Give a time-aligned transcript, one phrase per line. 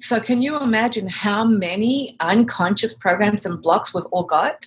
[0.00, 4.64] So, can you imagine how many unconscious programs and blocks we've all got?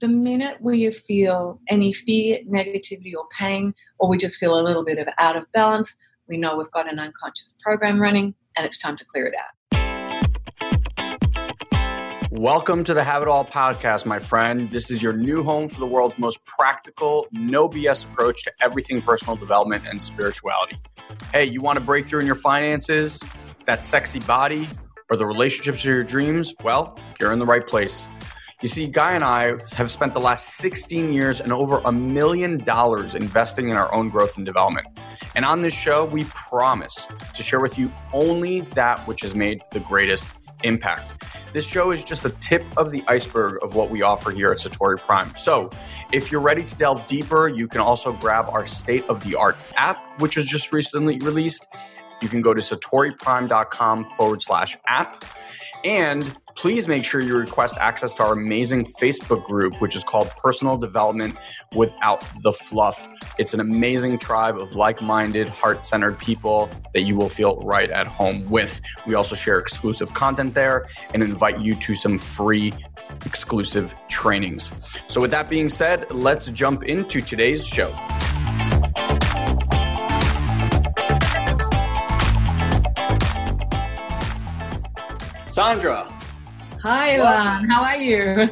[0.00, 4.82] The minute we feel any fear, negativity, or pain, or we just feel a little
[4.82, 5.94] bit of out of balance,
[6.26, 9.50] we know we've got an unconscious program running and it's time to clear it out.
[12.30, 14.70] Welcome to the Have It All podcast, my friend.
[14.70, 19.02] This is your new home for the world's most practical, no BS approach to everything
[19.02, 20.78] personal development and spirituality.
[21.30, 23.22] Hey, you want to break through in your finances,
[23.66, 24.68] that sexy body,
[25.10, 26.54] or the relationships of your dreams?
[26.62, 28.08] Well, you're in the right place.
[28.62, 32.58] You see, Guy and I have spent the last 16 years and over a million
[32.58, 34.86] dollars investing in our own growth and development.
[35.34, 39.62] And on this show, we promise to share with you only that which has made
[39.72, 40.28] the greatest
[40.62, 41.14] impact.
[41.52, 44.58] This show is just the tip of the iceberg of what we offer here at
[44.58, 45.34] Satori Prime.
[45.36, 45.68] So,
[46.12, 49.56] if you're ready to delve deeper, you can also grab our state of the art
[49.76, 51.66] app, which was just recently released.
[52.22, 55.24] You can go to satoriprime.com forward slash app.
[55.84, 60.30] And please make sure you request access to our amazing Facebook group, which is called
[60.36, 61.36] Personal Development
[61.74, 63.08] Without the Fluff.
[63.38, 67.90] It's an amazing tribe of like minded, heart centered people that you will feel right
[67.90, 68.80] at home with.
[69.06, 72.72] We also share exclusive content there and invite you to some free
[73.26, 74.72] exclusive trainings.
[75.06, 77.94] So, with that being said, let's jump into today's show.
[85.52, 86.10] Sandra,
[86.82, 87.68] Hi, Ilan.
[87.68, 88.48] How are you?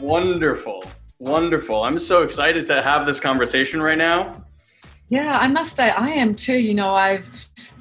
[0.00, 0.84] wonderful.
[1.18, 1.82] Wonderful.
[1.82, 4.44] I'm so excited to have this conversation right now.
[5.08, 6.52] Yeah, I must say I am too.
[6.52, 7.28] You know, I've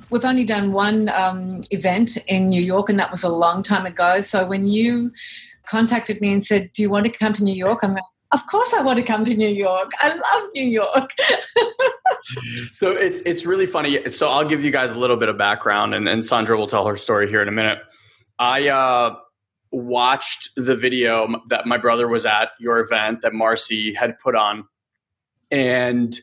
[0.09, 3.85] we've only done one um, event in New York, and that was a long time
[3.85, 4.19] ago.
[4.21, 5.11] So when you
[5.67, 8.47] contacted me and said, "Do you want to come to New York?" I'm like, "Of
[8.47, 9.91] course, I want to come to New York.
[9.99, 11.11] I love New York."
[12.71, 14.09] so it's it's really funny.
[14.09, 16.87] So I'll give you guys a little bit of background, and, and Sandra will tell
[16.87, 17.77] her story here in a minute.
[18.43, 19.15] I uh,
[19.71, 24.65] watched the video that my brother was at your event that Marcy had put on.
[25.49, 26.13] And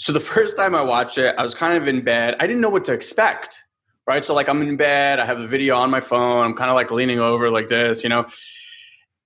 [0.00, 2.36] so the first time I watched it, I was kind of in bed.
[2.40, 3.62] I didn't know what to expect,
[4.06, 4.24] right?
[4.24, 6.74] So, like, I'm in bed, I have the video on my phone, I'm kind of
[6.74, 8.24] like leaning over like this, you know.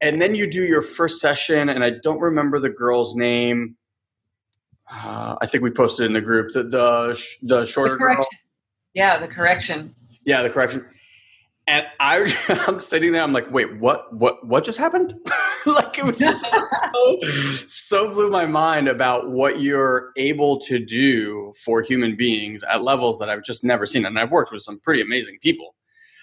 [0.00, 3.76] And then you do your first session, and I don't remember the girl's name.
[4.92, 8.26] Uh, I think we posted in the group the the, the shorter the girl.
[8.94, 9.94] Yeah, the correction.
[10.24, 10.86] Yeah, the correction
[11.66, 12.26] and I,
[12.66, 13.22] I'm sitting there.
[13.22, 14.12] I'm like, wait, what?
[14.14, 14.46] What?
[14.46, 15.14] What just happened?
[15.66, 16.46] like it was just
[16.94, 17.18] so,
[17.66, 23.18] so blew my mind about what you're able to do for human beings at levels
[23.18, 24.04] that I've just never seen.
[24.04, 25.74] And I've worked with some pretty amazing people.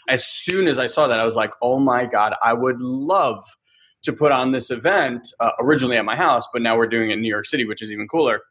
[0.08, 3.44] As soon as I saw that, I was like, oh my god, I would love
[4.04, 7.14] to put on this event uh, originally at my house, but now we're doing it
[7.14, 8.42] in New York City, which is even cooler.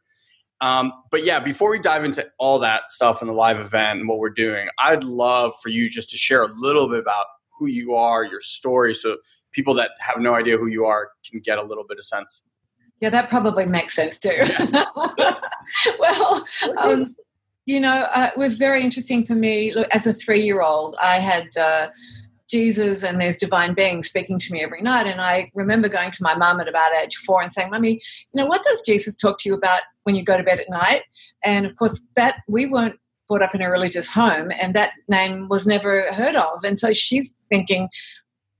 [0.61, 4.09] Um, but yeah, before we dive into all that stuff in the live event and
[4.09, 7.25] what we're doing, I'd love for you just to share a little bit about
[7.57, 9.17] who you are, your story, so
[9.51, 12.43] people that have no idea who you are can get a little bit of sense.
[12.99, 14.37] Yeah, that probably makes sense too.
[15.99, 16.45] well,
[16.77, 17.15] um,
[17.65, 19.73] you know, uh, it was very interesting for me.
[19.73, 21.47] Look, as a three-year-old, I had.
[21.57, 21.89] Uh,
[22.49, 25.05] Jesus and there's divine beings speaking to me every night.
[25.05, 28.01] And I remember going to my mum at about age four and saying, Mummy,
[28.33, 30.69] you know, what does Jesus talk to you about when you go to bed at
[30.71, 31.03] night?
[31.45, 32.95] And of course, that we weren't
[33.27, 36.63] brought up in a religious home and that name was never heard of.
[36.63, 37.89] And so she's thinking,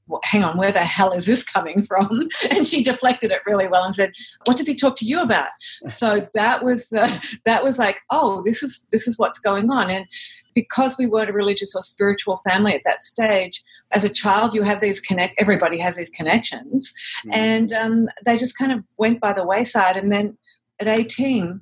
[0.05, 2.29] well, hang on, where the hell is this coming from?
[2.51, 4.11] And she deflected it really well and said,
[4.45, 5.49] "What does he talk to you about?"
[5.85, 7.05] So that was the
[7.45, 9.89] that was like, oh, this is this is what's going on.
[9.89, 10.07] And
[10.55, 14.63] because we weren't a religious or spiritual family at that stage, as a child, you
[14.63, 15.35] have these connect.
[15.39, 17.31] Everybody has these connections, mm-hmm.
[17.33, 19.95] and um, they just kind of went by the wayside.
[19.95, 20.38] And then
[20.79, 21.61] at eighteen,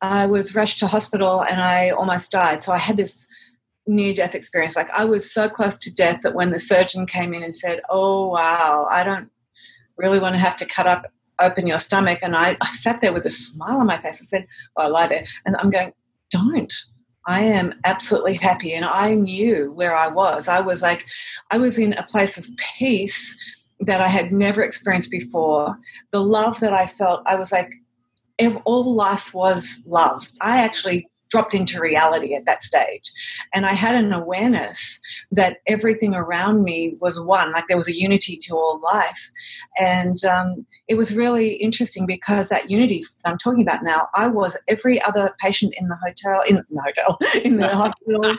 [0.00, 2.62] I was rushed to hospital and I almost died.
[2.62, 3.26] So I had this
[3.86, 4.76] near death experience.
[4.76, 7.80] Like I was so close to death that when the surgeon came in and said,
[7.90, 9.30] "Oh wow, I don't
[9.96, 11.06] really want to have to cut up
[11.40, 14.20] open your stomach," and I, I sat there with a smile on my face.
[14.20, 15.92] I said, well, "I lie there," and I'm going,
[16.30, 16.72] "Don't."
[17.24, 20.48] I am absolutely happy, and I knew where I was.
[20.48, 21.06] I was like,
[21.52, 23.36] I was in a place of peace
[23.78, 25.78] that I had never experienced before.
[26.10, 27.70] The love that I felt, I was like,
[28.64, 30.28] all life was love.
[30.40, 33.10] I actually dropped into reality at that stage.
[33.54, 35.00] And I had an awareness
[35.32, 39.30] that everything around me was one, like there was a unity to all life.
[39.78, 44.28] And um, it was really interesting because that unity that I'm talking about now, I
[44.28, 48.36] was every other patient in the hotel, in the hotel, in the hospital.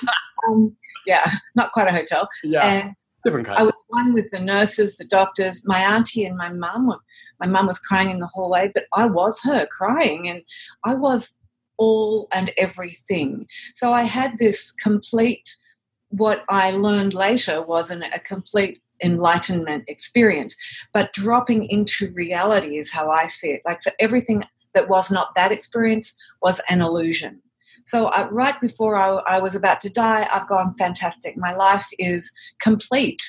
[0.47, 0.75] Um,
[1.07, 2.29] yeah, not quite a hotel.
[2.43, 2.63] Yeah.
[2.63, 3.57] And Different kind.
[3.57, 6.93] I was one with the nurses, the doctors, my auntie, and my mum.
[7.43, 10.41] My mum was crying in the hallway, but I was her crying, and
[10.85, 11.39] I was
[11.77, 13.47] all and everything.
[13.75, 15.55] So I had this complete
[16.09, 20.55] what I learned later was an, a complete enlightenment experience.
[20.93, 23.61] But dropping into reality is how I see it.
[23.65, 24.43] Like so everything
[24.73, 27.41] that was not that experience was an illusion.
[27.85, 31.35] So uh, right before I, I was about to die, I've gone fantastic.
[31.35, 32.31] My life is
[32.61, 33.21] complete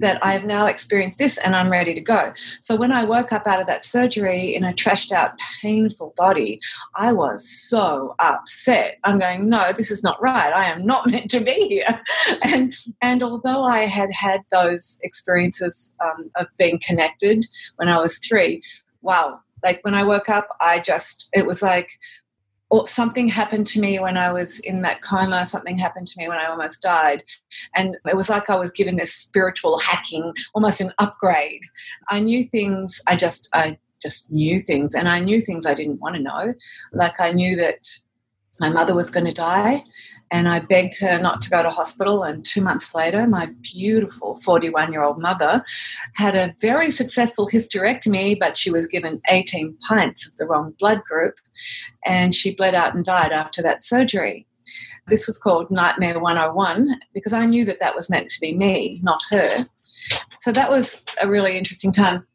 [0.00, 2.32] that I have now experienced this and I'm ready to go.
[2.60, 6.60] So when I woke up out of that surgery in a trashed out, painful body,
[6.94, 8.98] I was so upset.
[9.04, 10.52] I'm going, no, this is not right.
[10.52, 12.00] I am not meant to be here.
[12.42, 17.46] And and although I had had those experiences um, of being connected
[17.76, 18.62] when I was three,
[19.02, 19.40] wow.
[19.64, 21.90] Like when I woke up, I just, it was like
[22.70, 26.28] or something happened to me when I was in that coma, something happened to me
[26.28, 27.24] when I almost died.
[27.74, 31.62] And it was like I was given this spiritual hacking, almost an upgrade.
[32.10, 36.00] I knew things, I just, I just knew things, and I knew things I didn't
[36.00, 36.54] want to know.
[36.92, 37.88] Like I knew that
[38.60, 39.80] my mother was going to die,
[40.30, 42.22] and I begged her not to go to hospital.
[42.22, 45.64] And two months later, my beautiful 41 year old mother
[46.16, 51.02] had a very successful hysterectomy, but she was given 18 pints of the wrong blood
[51.04, 51.34] group
[52.04, 54.46] and she bled out and died after that surgery.
[55.06, 59.00] This was called Nightmare 101 because I knew that that was meant to be me,
[59.02, 59.64] not her.
[60.40, 62.26] So that was a really interesting time.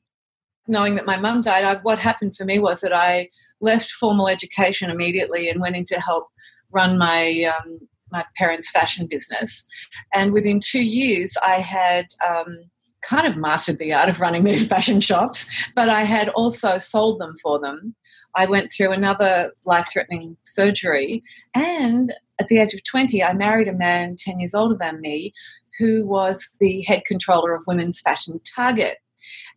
[0.68, 3.30] Knowing that my mum died, I, what happened for me was that I
[3.60, 6.30] left formal education immediately and went in to help
[6.74, 7.80] run my um,
[8.12, 9.66] my parents' fashion business.
[10.14, 12.70] And within two years, I had um,
[13.02, 17.20] kind of mastered the art of running these fashion shops, but I had also sold
[17.20, 17.96] them for them.
[18.36, 21.22] I went through another life threatening surgery.
[21.54, 25.34] And at the age of 20, I married a man 10 years older than me
[25.80, 28.98] who was the head controller of women's fashion Target.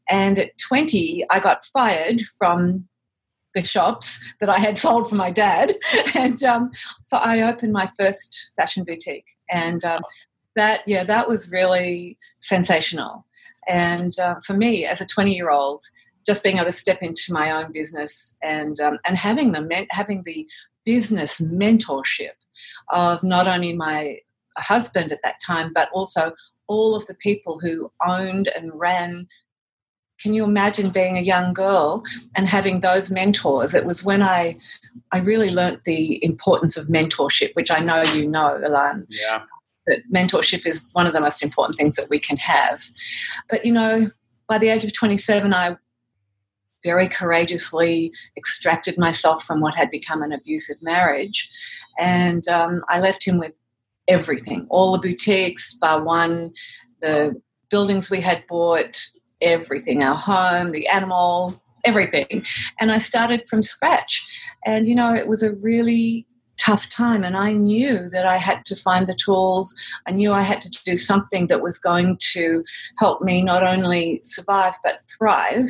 [0.09, 2.87] And at 20, I got fired from
[3.57, 5.73] the shops that I had sold for my dad.
[6.15, 6.71] And um,
[7.03, 9.27] so I opened my first fashion boutique.
[9.51, 10.03] And um,
[10.55, 13.27] that, yeah, that was really sensational.
[13.67, 15.83] And uh, for me, as a 20 year old,
[16.25, 20.25] just being able to step into my own business and um, and having the having
[20.25, 20.47] the
[20.85, 22.35] business mentorship
[22.91, 24.19] of not only my
[24.59, 26.33] husband at that time, but also
[26.67, 29.29] all of the people who owned and ran.
[30.21, 32.03] Can you imagine being a young girl
[32.37, 33.75] and having those mentors?
[33.75, 34.57] It was when I,
[35.13, 39.07] I really learnt the importance of mentorship, which I know you know, Ilan.
[39.09, 39.43] Yeah.
[39.87, 42.83] That mentorship is one of the most important things that we can have.
[43.49, 44.09] But you know,
[44.49, 45.77] by the age of 27, I
[46.83, 51.51] very courageously extracted myself from what had become an abusive marriage.
[51.99, 53.53] And um, I left him with
[54.09, 56.53] everything all the boutiques, bar one,
[57.01, 57.41] the
[57.71, 59.05] buildings we had bought,
[59.41, 62.45] everything our home, the animals, everything.
[62.81, 64.27] And I started from scratch.
[64.65, 66.27] And, you know, it was a really
[66.59, 69.75] tough time and i knew that i had to find the tools
[70.09, 72.65] i knew i had to do something that was going to
[72.99, 75.69] help me not only survive but thrive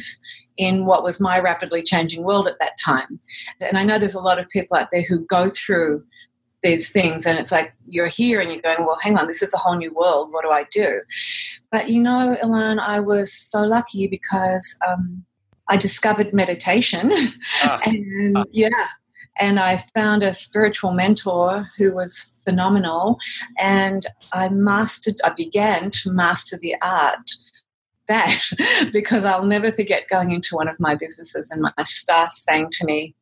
[0.57, 3.21] in what was my rapidly changing world at that time.
[3.61, 6.05] And I know there's a lot of people out there who go through
[6.67, 9.55] these things and it's like you're here and you're going, well, hang on, this is
[9.55, 10.33] a whole new world.
[10.33, 11.01] What do I do?
[11.71, 15.25] But you know, Ilan, I was so lucky because um,
[15.69, 17.13] I discovered meditation
[17.63, 17.81] ah.
[17.87, 18.45] and ah.
[18.51, 18.87] yeah.
[19.39, 23.19] And I found a spiritual mentor who was phenomenal.
[23.59, 27.31] And I mastered, I began to master the art
[28.09, 28.43] that
[28.93, 32.87] because I'll never forget going into one of my businesses and my staff saying to
[32.87, 33.15] me,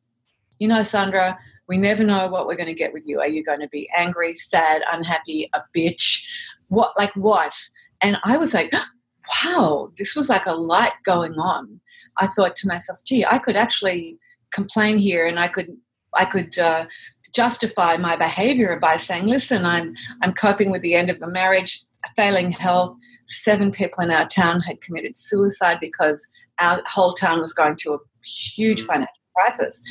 [0.57, 3.19] You know, Sandra, we never know what we're going to get with you.
[3.19, 6.23] Are you going to be angry, sad, unhappy, a bitch?
[6.67, 7.55] What, like what?
[8.01, 8.71] And I was like,
[9.45, 11.79] wow, this was like a light going on.
[12.17, 14.17] I thought to myself, gee, I could actually
[14.51, 15.75] complain here and I could,
[16.13, 16.85] I could, uh,
[17.33, 19.93] justify my behavior by saying, listen, I'm,
[20.23, 21.83] I'm coping with the end of a marriage,
[22.15, 22.95] failing health,
[23.25, 26.25] seven people in our town had committed suicide because
[26.59, 28.87] our whole town was going through a huge mm.
[28.87, 29.81] financial crisis.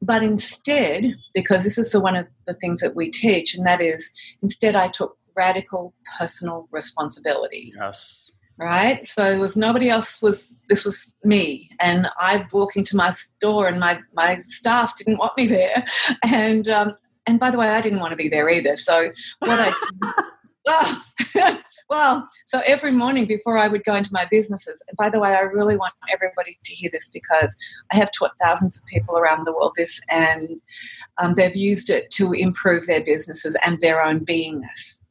[0.00, 3.80] But instead, because this is the, one of the things that we teach, and that
[3.80, 4.10] is
[4.42, 7.72] instead I took radical personal responsibility.
[7.76, 8.30] Yes.
[8.58, 9.06] Right?
[9.06, 11.70] So it was nobody else was this was me.
[11.78, 15.84] And I walk into my store and my, my staff didn't want me there.
[16.24, 16.96] And um,
[17.28, 18.74] and by the way, I didn't want to be there either.
[18.74, 20.22] So what I
[21.90, 25.34] well, so every morning before I would go into my businesses, and by the way,
[25.34, 27.56] I really want everybody to hear this because
[27.92, 30.60] I have taught thousands of people around the world this, and
[31.18, 35.02] um, they've used it to improve their businesses and their own beingness.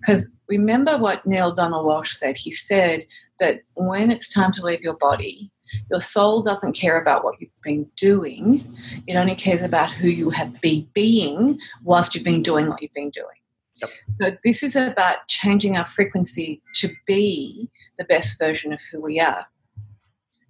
[0.00, 2.36] Because remember what Neale Donald Walsch said?
[2.36, 3.06] He said
[3.40, 5.50] that when it's time to leave your body,
[5.90, 8.76] your soul doesn't care about what you've been doing.
[9.06, 12.94] It only cares about who you have been being whilst you've been doing what you've
[12.94, 13.36] been doing.
[13.84, 13.90] Yep.
[14.20, 19.20] So this is about changing our frequency to be the best version of who we
[19.20, 19.46] are.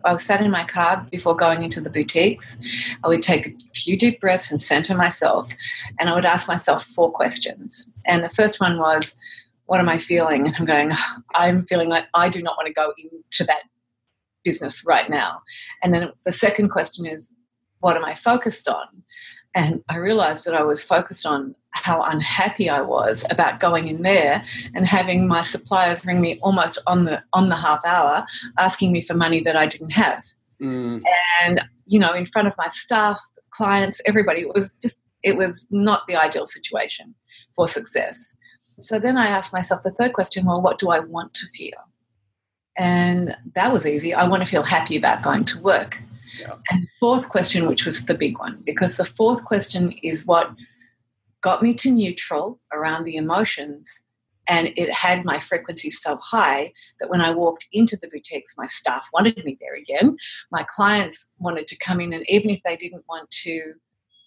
[0.04, 2.60] I was sat in my car before going into the boutiques.
[3.02, 5.50] I would take a few deep breaths and center myself,
[5.98, 7.90] and I would ask myself four questions.
[8.06, 9.16] And the first one was,
[9.66, 10.46] What am I feeling?
[10.46, 13.62] And I'm going, oh, I'm feeling like I do not want to go into that
[14.44, 15.40] business right now.
[15.82, 17.34] And then the second question is,
[17.80, 19.02] What am I focused on?
[19.54, 24.02] And I realized that I was focused on how unhappy I was about going in
[24.02, 24.42] there
[24.75, 28.25] and having my suppliers ring me almost on the on the half hour
[28.58, 30.25] asking me for money that I didn't have.
[30.61, 31.02] Mm.
[31.42, 33.20] And you know, in front of my staff,
[33.50, 37.14] clients, everybody, it was just it was not the ideal situation
[37.54, 38.37] for success.
[38.80, 41.78] So then I asked myself the third question, well, what do I want to feel?
[42.76, 44.12] And that was easy.
[44.12, 46.00] I want to feel happy about going to work.
[46.38, 46.54] Yeah.
[46.70, 50.50] And fourth question, which was the big one, because the fourth question is what
[51.42, 53.90] got me to neutral around the emotions.
[54.48, 58.66] And it had my frequency so high that when I walked into the boutiques, my
[58.66, 60.16] staff wanted me there again.
[60.50, 63.74] My clients wanted to come in, and even if they didn't want to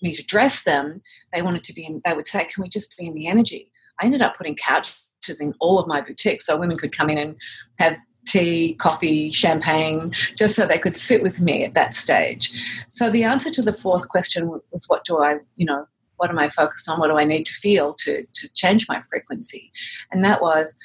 [0.02, 1.02] me to dress them,
[1.34, 3.72] they wanted to be in, they would say, Can we just be in the energy?
[4.00, 7.18] I ended up putting couches in all of my boutiques so women could come in
[7.18, 7.36] and
[7.80, 7.98] have
[8.28, 12.52] tea, coffee, champagne, just so they could sit with me at that stage.
[12.90, 16.40] So the answer to the fourth question was what do I, you know, what am
[16.40, 17.00] I focused on?
[17.00, 19.72] What do I need to feel to, to change my frequency?
[20.12, 20.76] And that was,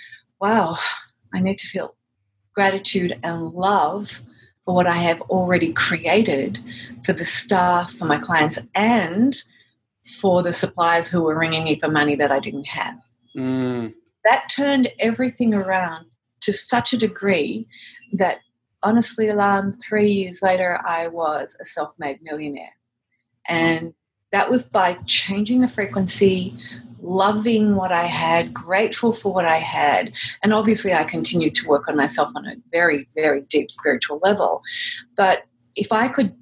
[0.41, 0.77] wow,
[1.35, 1.95] I need to feel
[2.55, 4.21] gratitude and love
[4.65, 6.61] for what I have already created
[7.05, 9.37] for the staff, for my clients, and
[10.21, 12.99] for the suppliers who were ringing me for money that I didn't have.
[13.37, 13.95] Mm.
[14.25, 16.07] That turned everything around
[16.43, 17.67] to such a degree
[18.13, 18.39] that
[18.83, 22.77] honestly, Alan, three years later, I was a self made millionaire.
[23.49, 23.95] And
[24.33, 26.57] that was by changing the frequency,
[27.01, 30.13] loving what I had, grateful for what I had.
[30.43, 34.63] And obviously, I continued to work on myself on a very, very deep spiritual level.
[35.17, 35.45] But
[35.75, 36.35] if I could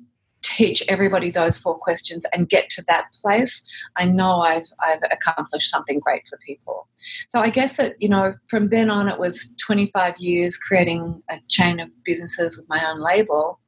[0.57, 3.63] teach everybody those four questions and get to that place,
[3.97, 6.89] I know I've, I've accomplished something great for people.
[7.29, 11.39] So I guess that, you know, from then on, it was 25 years creating a
[11.49, 13.61] chain of businesses with my own label.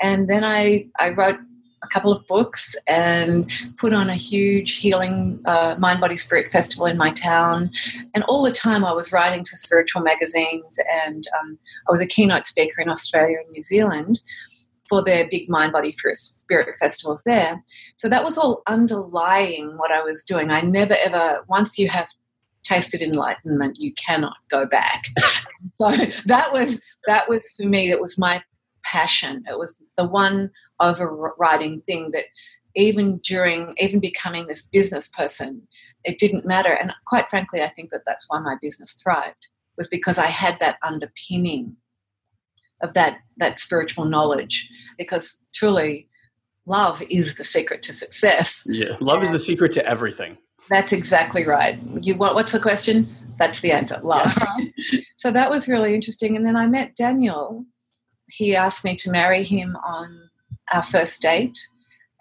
[0.00, 1.38] And then I, I wrote
[1.82, 6.86] a couple of books and put on a huge healing uh, mind body spirit festival
[6.86, 7.70] in my town
[8.14, 12.06] and all the time i was writing for spiritual magazines and um, i was a
[12.06, 14.22] keynote speaker in australia and new zealand
[14.94, 17.62] for their big mind body spirit festivals there
[17.96, 22.08] so that was all underlying what i was doing i never ever once you have
[22.62, 25.04] tasted enlightenment you cannot go back
[25.78, 25.90] so
[26.26, 28.42] that was that was for me that was my
[28.84, 29.42] passion.
[29.50, 32.26] It was the one overriding thing that
[32.76, 35.62] even during even becoming this business person,
[36.04, 36.72] it didn't matter.
[36.72, 40.58] And quite frankly, I think that that's why my business thrived was because I had
[40.60, 41.76] that underpinning
[42.84, 44.68] of that that spiritual knowledge.
[44.96, 46.08] Because truly,
[46.66, 48.64] love is the secret to success.
[48.66, 50.38] Yeah, love and is the secret to everything.
[50.70, 51.78] That's exactly right.
[52.02, 52.34] You what?
[52.34, 53.08] What's the question?
[53.38, 54.00] That's the answer.
[54.02, 54.32] Love.
[54.38, 54.44] Yeah.
[54.44, 55.04] Right?
[55.16, 56.36] So that was really interesting.
[56.36, 57.64] And then I met Daniel,
[58.30, 60.30] he asked me to marry him on
[60.72, 61.58] our first date.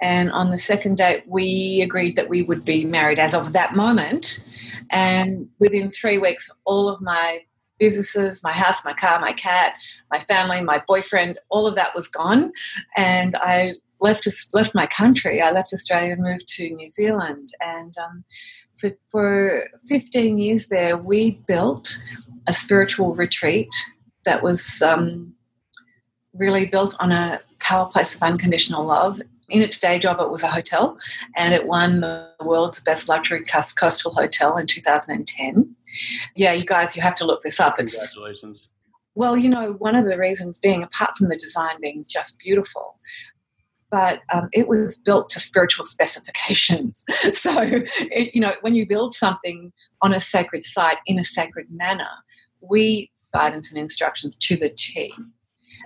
[0.02, 3.76] And on the second date, we agreed that we would be married as of that
[3.76, 4.44] moment.
[4.90, 7.42] And within three weeks, all of my
[7.86, 9.74] businesses, my house, my car, my cat,
[10.10, 12.54] my family, my boyfriend, all of that was gone.
[12.96, 15.42] And I left left my country.
[15.42, 17.50] I left Australia and moved to New Zealand.
[17.60, 18.24] And um,
[18.78, 21.86] for, for 15 years there, we built
[22.48, 23.74] a spiritual retreat
[24.24, 25.34] that was um,
[26.34, 29.22] really built on a power place of unconditional love.
[29.50, 30.98] In its day job, it was a hotel,
[31.36, 35.76] and it won the world's best luxury coastal hotel in 2010.
[36.36, 37.80] Yeah, you guys, you have to look this up.
[37.80, 38.70] It's, Congratulations.
[39.16, 43.00] Well, you know, one of the reasons being, apart from the design being just beautiful,
[43.92, 47.06] but um, it was built to spiritual specifications.
[47.34, 49.72] so, it, you know, when you build something
[50.02, 52.10] on a sacred site in a sacred manner,
[52.62, 55.14] we guidance and instructions to the T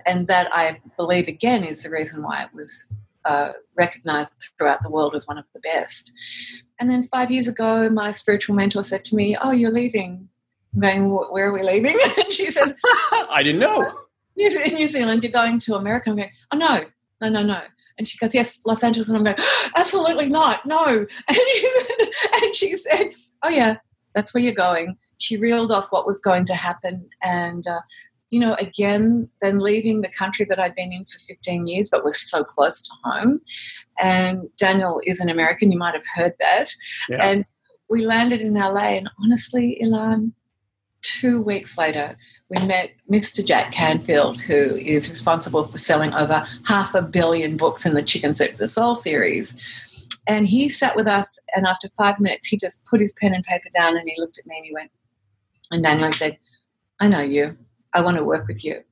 [0.06, 4.90] and that I believe again is the reason why it was uh, recognized throughout the
[4.90, 6.12] world as one of the best.
[6.80, 10.28] And then five years ago, my spiritual mentor said to me, "Oh, you're leaving."
[10.74, 12.74] I'm going, "Where are we leaving?" and she says,
[13.30, 13.90] "I didn't know."
[14.36, 16.10] In New Zealand, you're going to America.
[16.10, 16.80] I'm going, "Oh no,
[17.20, 17.60] no, no, no."
[17.98, 19.08] And she goes, Yes, Los Angeles.
[19.08, 19.36] And I'm going,
[19.76, 20.64] Absolutely not.
[20.64, 21.06] No.
[21.28, 23.76] And, and she said, Oh, yeah,
[24.14, 24.96] that's where you're going.
[25.18, 27.08] She reeled off what was going to happen.
[27.22, 27.80] And uh,
[28.30, 32.04] you know, again, then leaving the country that I'd been in for 15 years, but
[32.04, 33.40] was so close to home.
[33.98, 36.70] And Daniel is an American, you might have heard that.
[37.08, 37.24] Yeah.
[37.24, 37.44] And
[37.88, 40.32] we landed in LA, and honestly, Ilan,
[41.00, 42.16] two weeks later,
[42.50, 43.44] we met Mr.
[43.44, 48.34] Jack Canfield, who is responsible for selling over half a billion books in the Chicken
[48.34, 49.56] Soup for the Soul series.
[50.26, 53.44] And he sat with us, and after five minutes, he just put his pen and
[53.44, 54.90] paper down and he looked at me and he went,
[55.70, 56.38] and Daniel said,
[57.00, 57.56] I know you.
[57.94, 58.82] I want to work with you.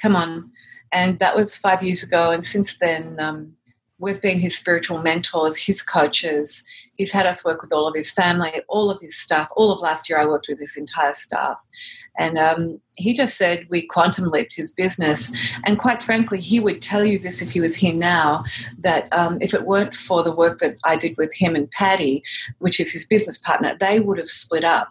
[0.00, 0.50] Come on.
[0.92, 2.30] And that was five years ago.
[2.30, 3.54] And since then, um,
[3.98, 6.64] we've been his spiritual mentors, his coaches.
[6.96, 9.48] He's had us work with all of his family, all of his staff.
[9.56, 11.60] All of last year, I worked with his entire staff.
[12.18, 15.32] And um, he just said we quantum leaped his business.
[15.64, 18.44] And quite frankly, he would tell you this if he was here now
[18.78, 22.22] that um, if it weren't for the work that I did with him and Patty,
[22.58, 24.90] which is his business partner, they would have split up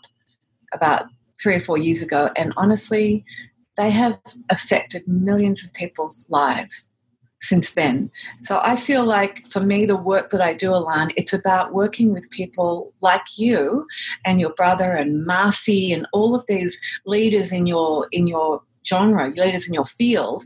[0.74, 1.06] about
[1.42, 2.30] three or four years ago.
[2.36, 3.24] And honestly,
[3.78, 6.92] they have affected millions of people's lives
[7.44, 8.10] since then.
[8.42, 12.14] So I feel like for me, the work that I do, Ilan, it's about working
[12.14, 13.86] with people like you
[14.26, 19.30] and your brother and Marcy and all of these leaders in your in your genre,
[19.30, 20.46] leaders in your field,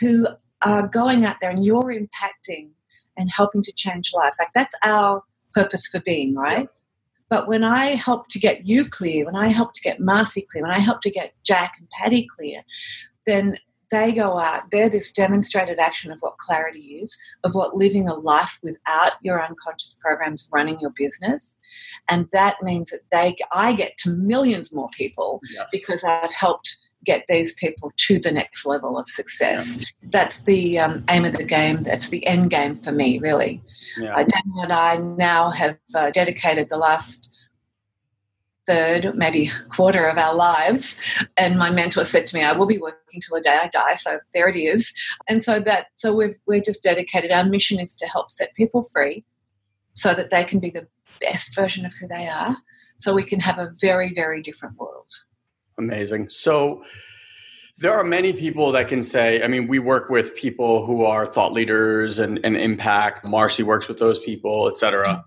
[0.00, 0.28] who
[0.62, 2.70] are going out there and you're impacting
[3.16, 4.36] and helping to change lives.
[4.38, 6.68] Like that's our purpose for being, right?
[7.28, 10.62] But when I help to get you clear, when I help to get Marcy clear,
[10.62, 12.62] when I help to get Jack and Patty clear,
[13.24, 13.58] then
[13.90, 18.14] they go out, they're this demonstrated action of what clarity is, of what living a
[18.14, 21.58] life without your unconscious programs running your business.
[22.08, 25.68] And that means that they I get to millions more people yes.
[25.70, 29.78] because I've helped get these people to the next level of success.
[30.02, 30.05] Yeah.
[30.16, 31.82] That's the um, aim of the game.
[31.82, 33.60] That's the end game for me, really.
[33.98, 34.14] Yeah.
[34.14, 37.30] Uh, Daniel and I now have uh, dedicated the last
[38.66, 40.98] third, maybe quarter of our lives.
[41.36, 43.94] And my mentor said to me, I will be working till the day I die.
[43.94, 44.90] So there it is.
[45.28, 47.30] And so that, so we've, we're just dedicated.
[47.30, 49.22] Our mission is to help set people free
[49.92, 50.86] so that they can be the
[51.20, 52.56] best version of who they are.
[52.96, 55.10] So we can have a very, very different world.
[55.76, 56.30] Amazing.
[56.30, 56.82] So,
[57.78, 61.26] there are many people that can say, I mean, we work with people who are
[61.26, 63.24] thought leaders and, and impact.
[63.24, 65.24] Marcy works with those people, etc.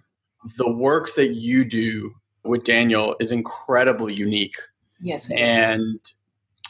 [0.57, 2.11] The work that you do
[2.43, 4.55] with Daniel is incredibly unique.
[4.99, 5.29] Yes.
[5.29, 5.99] And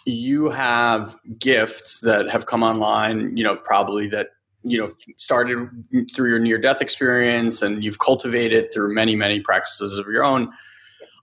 [0.05, 4.29] you have gifts that have come online, you know, probably that,
[4.63, 5.69] you know, started
[6.13, 10.51] through your near death experience and you've cultivated through many, many practices of your own.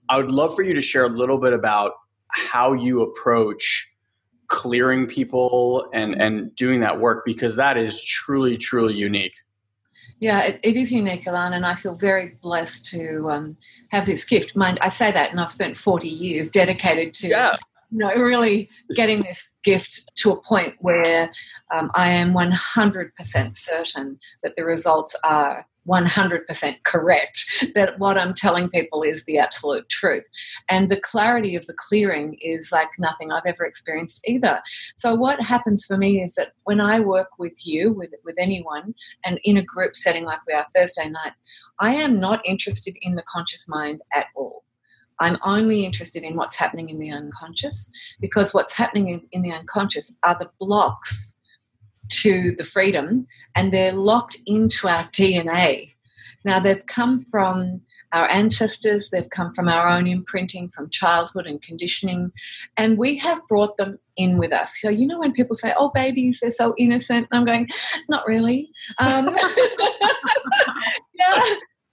[0.09, 1.91] I would love for you to share a little bit about
[2.29, 3.86] how you approach
[4.47, 9.35] clearing people and and doing that work because that is truly truly unique
[10.19, 13.57] yeah, it, it is unique, alan and I feel very blessed to um,
[13.91, 14.55] have this gift.
[14.55, 17.55] Mind, I say that, and I've spent 40 years dedicated to yeah.
[17.91, 21.31] you know, really getting this gift to a point where
[21.71, 28.69] um, I am 100% certain that the results are 100% correct, that what I'm telling
[28.69, 30.27] people is the absolute truth.
[30.69, 34.61] And the clarity of the clearing is like nothing I've ever experienced either.
[34.95, 38.93] So, what happens for me is that when I work with you, with, with anyone,
[39.25, 41.33] and in a group setting like we are Thursday night,
[41.79, 44.63] I am not interested in the conscious mind at all.
[45.19, 49.51] I'm only interested in what's happening in the unconscious because what's happening in, in the
[49.51, 51.36] unconscious are the blocks
[52.09, 55.93] to the freedom and they're locked into our DNA.
[56.45, 57.81] Now, they've come from
[58.13, 62.31] our ancestors, they've come from our own imprinting, from childhood and conditioning,
[62.77, 64.79] and we have brought them in with us.
[64.79, 67.67] So, you know, when people say, oh, babies, they're so innocent, and I'm going,
[68.07, 68.69] not really.
[68.99, 69.29] Um,
[71.13, 71.43] yeah,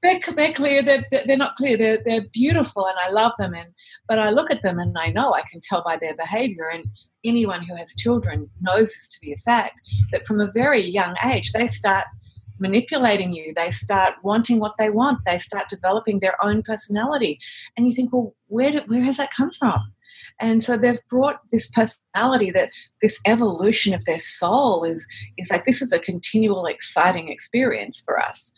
[0.04, 3.54] they're, they're clear, they're, they're not clear, they're, they're beautiful and I love them.
[3.54, 3.72] And,
[4.06, 6.68] but I look at them and I know I can tell by their behavior.
[6.72, 6.86] And
[7.24, 9.80] anyone who has children knows this to be a fact
[10.12, 12.04] that from a very young age they start
[12.58, 13.52] manipulating you.
[13.54, 15.24] They start wanting what they want.
[15.24, 17.38] They start developing their own personality.
[17.76, 19.80] And you think well where did, where has that come from?
[20.40, 22.70] And so they've brought this personality that
[23.02, 25.06] this evolution of their soul is
[25.38, 28.52] is like this is a continual exciting experience for us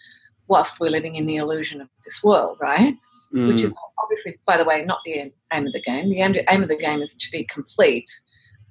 [0.48, 2.94] whilst we're living in the illusion of this world right?
[3.34, 3.48] Mm.
[3.48, 3.74] which is
[4.04, 6.10] obviously by the way not the aim of the game.
[6.10, 8.08] The aim of the game is to be complete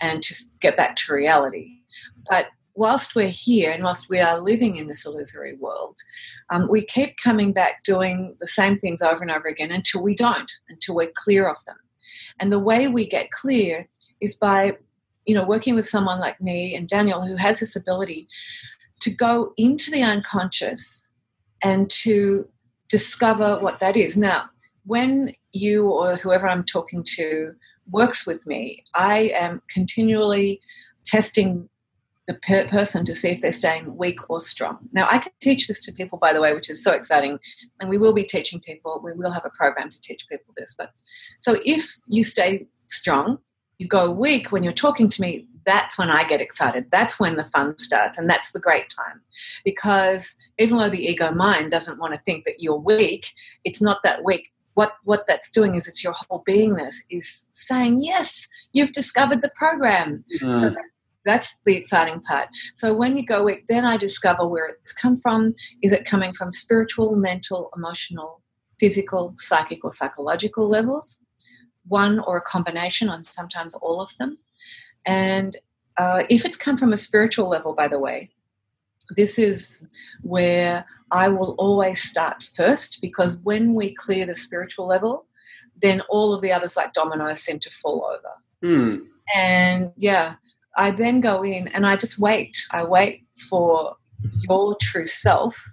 [0.01, 1.79] and to get back to reality.
[2.29, 5.95] But whilst we're here and whilst we are living in this illusory world,
[6.49, 10.13] um, we keep coming back doing the same things over and over again until we
[10.15, 11.77] don't, until we're clear of them.
[12.39, 13.87] And the way we get clear
[14.21, 14.77] is by,
[15.25, 18.27] you know, working with someone like me and Daniel who has this ability
[18.99, 21.09] to go into the unconscious
[21.63, 22.47] and to
[22.89, 24.15] discover what that is.
[24.17, 24.49] Now,
[24.85, 27.53] when you or whoever I'm talking to
[27.89, 30.61] works with me, I am continually
[31.05, 31.69] testing
[32.27, 34.79] the per- person to see if they're staying weak or strong.
[34.91, 37.39] Now, I can teach this to people, by the way, which is so exciting.
[37.79, 40.73] And we will be teaching people, we will have a program to teach people this.
[40.77, 40.91] But
[41.39, 43.37] so if you stay strong,
[43.77, 46.85] you go weak when you're talking to me, that's when I get excited.
[46.91, 48.17] That's when the fun starts.
[48.17, 49.21] And that's the great time.
[49.63, 53.31] Because even though the ego mind doesn't want to think that you're weak,
[53.63, 54.51] it's not that weak.
[54.75, 59.51] What, what that's doing is it's your whole beingness is saying, yes, you've discovered the
[59.55, 60.23] program.
[60.41, 60.55] Mm.
[60.55, 60.85] So that,
[61.25, 62.49] that's the exciting part.
[62.75, 65.55] So when you go weak, then I discover where it's come from.
[65.81, 68.41] Is it coming from spiritual, mental, emotional,
[68.79, 71.19] physical, psychic, or psychological levels?
[71.87, 74.37] One or a combination, and sometimes all of them.
[75.05, 75.57] And
[75.97, 78.31] uh, if it's come from a spiritual level, by the way,
[79.15, 79.87] this is
[80.21, 85.25] where I will always start first because when we clear the spiritual level,
[85.81, 88.33] then all of the others, like dominoes, seem to fall over.
[88.61, 89.05] Hmm.
[89.35, 90.35] And yeah,
[90.77, 92.57] I then go in and I just wait.
[92.71, 93.95] I wait for
[94.47, 95.63] your true self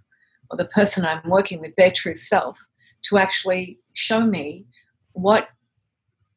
[0.51, 2.59] or the person I'm working with, their true self,
[3.05, 4.67] to actually show me
[5.13, 5.49] what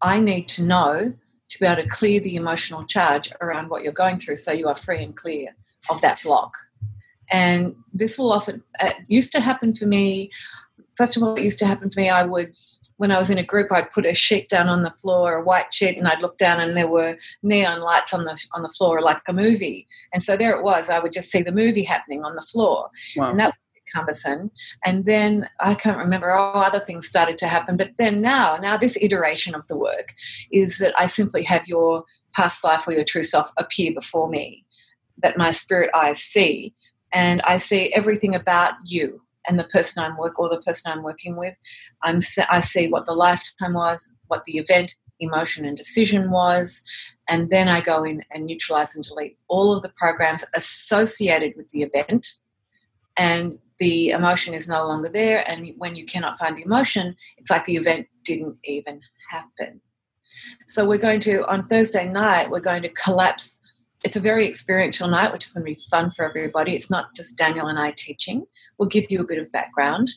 [0.01, 1.13] I need to know
[1.49, 4.67] to be able to clear the emotional charge around what you're going through so you
[4.67, 5.55] are free and clear
[5.89, 6.55] of that block.
[7.31, 10.31] And this will often, it used to happen for me.
[10.95, 12.09] First of all, it used to happen for me.
[12.09, 12.55] I would,
[12.97, 15.43] when I was in a group, I'd put a sheet down on the floor, a
[15.43, 18.69] white sheet, and I'd look down, and there were neon lights on the on the
[18.69, 19.87] floor, like a movie.
[20.13, 20.89] And so there it was.
[20.89, 23.31] I would just see the movie happening on the floor, wow.
[23.31, 23.55] and that
[23.93, 24.51] cumbersome.
[24.83, 27.77] And then I can't remember, oh, other things started to happen.
[27.77, 30.13] But then now, now this iteration of the work
[30.51, 34.65] is that I simply have your past life or your true self appear before me,
[35.21, 36.73] that my spirit eyes see.
[37.15, 41.01] And I see everything about you and the person I'm work or the person I'm
[41.01, 41.55] working with.
[42.03, 46.83] I'm I see what the lifetime was, what the event, emotion, and decision was,
[47.29, 51.69] and then I go in and neutralize and delete all of the programs associated with
[51.69, 52.33] the event,
[53.15, 55.49] and the emotion is no longer there.
[55.49, 58.99] And when you cannot find the emotion, it's like the event didn't even
[59.31, 59.81] happen.
[60.67, 63.61] So we're going to, on Thursday night, we're going to collapse.
[64.05, 66.75] It's a very experiential night, which is going to be fun for everybody.
[66.75, 68.45] It's not just Daniel and I teaching.
[68.77, 70.11] We'll give you a bit of background,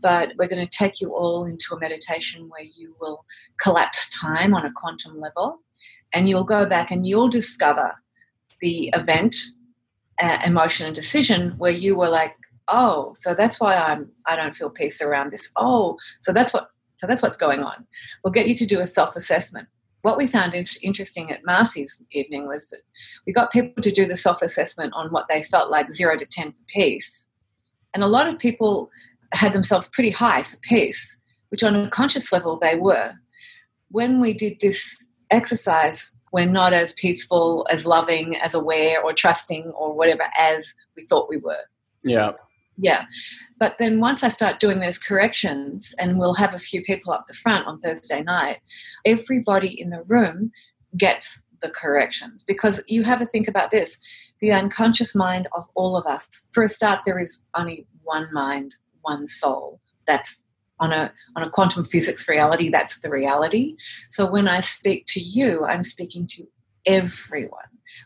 [0.00, 3.24] but we're going to take you all into a meditation where you will
[3.60, 5.58] collapse time on a quantum level
[6.14, 7.92] and you'll go back and you'll discover
[8.60, 9.34] the event,
[10.22, 12.36] uh, emotion, and decision where you were like,
[12.68, 16.70] oh so that's why i'm i don't feel peace around this oh so that's what
[16.94, 17.84] so that's what's going on
[18.22, 19.66] we'll get you to do a self-assessment
[20.02, 22.82] what we found interesting at marcy's evening was that
[23.26, 26.52] we got people to do the self-assessment on what they felt like 0 to 10
[26.52, 27.28] for peace.
[27.94, 28.90] And a lot of people
[29.34, 33.12] had themselves pretty high for peace which on a conscious level they were.
[33.90, 39.70] When we did this exercise we're not as peaceful as loving as aware or trusting
[39.76, 41.64] or whatever as we thought we were.
[42.04, 42.32] Yeah
[42.78, 43.04] yeah.
[43.58, 47.26] But then once I start doing those corrections, and we'll have a few people up
[47.26, 48.58] the front on Thursday night,
[49.04, 50.52] everybody in the room
[50.96, 53.98] gets the corrections because you have to think about this
[54.40, 56.48] the unconscious mind of all of us.
[56.52, 59.80] For a start, there is only one mind, one soul.
[60.04, 60.42] That's
[60.80, 63.76] on a on a quantum physics reality, that's the reality.
[64.08, 66.46] So when I speak to you, I'm speaking to
[66.86, 67.60] everyone.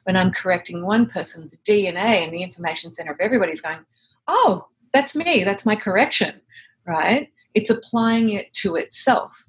[0.04, 3.78] When I'm correcting one person, the DNA and the information center of everybody's going,
[4.28, 6.40] oh, that's me, that's my correction,
[6.86, 7.28] right?
[7.54, 9.44] It's applying it to itself.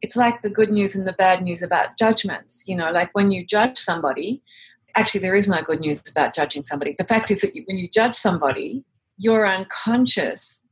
[0.00, 2.64] It's like the good news and the bad news about judgments.
[2.66, 4.42] You know, like when you judge somebody,
[4.96, 6.94] actually, there is no good news about judging somebody.
[6.96, 8.84] The fact is that you, when you judge somebody,
[9.16, 10.62] your unconscious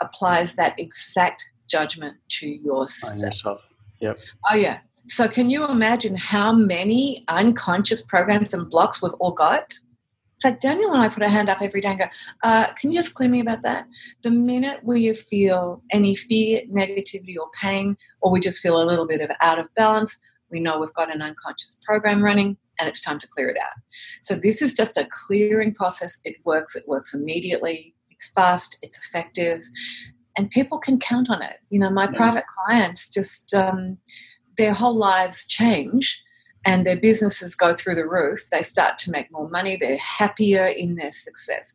[0.00, 3.14] applies that exact judgment to yourself.
[3.14, 3.68] On yourself.
[4.00, 4.18] Yep.
[4.50, 4.78] Oh, yeah.
[5.06, 9.74] So, can you imagine how many unconscious programs and blocks we've all got?
[10.44, 12.04] It's like Daniel and I put our hand up every day and go,
[12.42, 13.86] uh, Can you just clear me about that?
[14.24, 19.06] The minute we feel any fear, negativity, or pain, or we just feel a little
[19.06, 20.18] bit of out of balance,
[20.50, 23.72] we know we've got an unconscious program running and it's time to clear it out.
[24.20, 26.20] So, this is just a clearing process.
[26.24, 29.62] It works, it works immediately, it's fast, it's effective,
[30.36, 31.56] and people can count on it.
[31.70, 32.18] You know, my yeah.
[32.18, 33.96] private clients just, um,
[34.58, 36.22] their whole lives change
[36.64, 40.64] and their businesses go through the roof, they start to make more money, they're happier
[40.64, 41.74] in their success.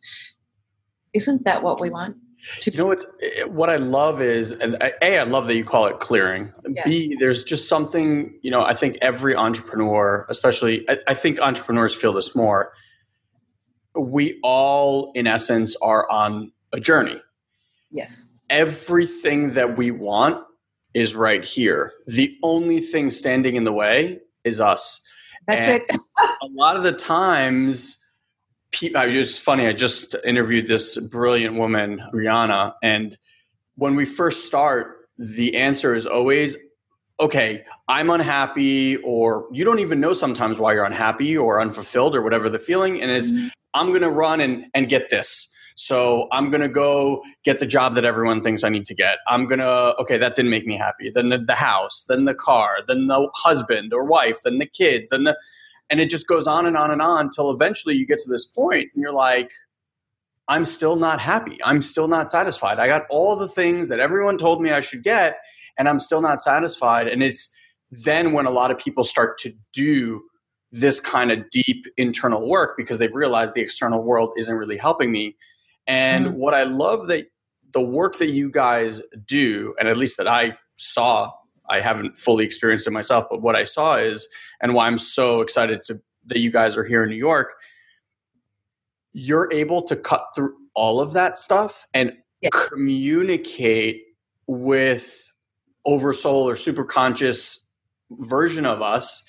[1.13, 2.17] Isn't that what we want?
[2.61, 3.05] To- you know what?
[3.47, 6.51] What I love is, and a, I love that you call it clearing.
[6.69, 6.83] Yeah.
[6.85, 8.39] B, there's just something.
[8.41, 12.71] You know, I think every entrepreneur, especially, I, I think entrepreneurs feel this more.
[13.99, 17.19] We all, in essence, are on a journey.
[17.91, 18.25] Yes.
[18.49, 20.41] Everything that we want
[20.93, 21.91] is right here.
[22.07, 25.01] The only thing standing in the way is us.
[25.47, 25.95] That's and it.
[26.41, 27.99] a lot of the times
[28.95, 29.67] I just funny.
[29.67, 33.17] I just interviewed this brilliant woman, Brianna, and
[33.75, 36.55] when we first start, the answer is always,
[37.19, 42.21] "Okay, I'm unhappy," or you don't even know sometimes why you're unhappy or unfulfilled or
[42.21, 43.47] whatever the feeling, and it's, mm-hmm.
[43.73, 47.65] "I'm going to run and and get this." So I'm going to go get the
[47.65, 49.19] job that everyone thinks I need to get.
[49.29, 51.09] I'm going to, okay, that didn't make me happy.
[51.09, 55.07] Then the, the, house, then the car, then the husband or wife, then the kids,
[55.07, 55.37] then the,
[55.89, 58.43] and it just goes on and on and on until eventually you get to this
[58.43, 59.51] point and you're like,
[60.49, 61.57] I'm still not happy.
[61.63, 62.77] I'm still not satisfied.
[62.77, 65.37] I got all the things that everyone told me I should get,
[65.77, 67.07] and I'm still not satisfied.
[67.07, 67.49] And it's
[67.89, 70.23] then when a lot of people start to do
[70.73, 75.09] this kind of deep internal work because they've realized the external world isn't really helping
[75.09, 75.37] me
[75.89, 76.37] and mm-hmm.
[76.37, 77.25] what I love that
[77.73, 81.31] the work that you guys do, and at least that I saw,
[81.69, 84.27] I haven't fully experienced it myself, but what I saw is,
[84.61, 87.55] and why I'm so excited to, that you guys are here in New York,
[89.13, 92.13] you're able to cut through all of that stuff and
[92.53, 94.03] communicate
[94.47, 95.33] with
[95.85, 97.67] oversoul or super conscious
[98.11, 99.23] version of us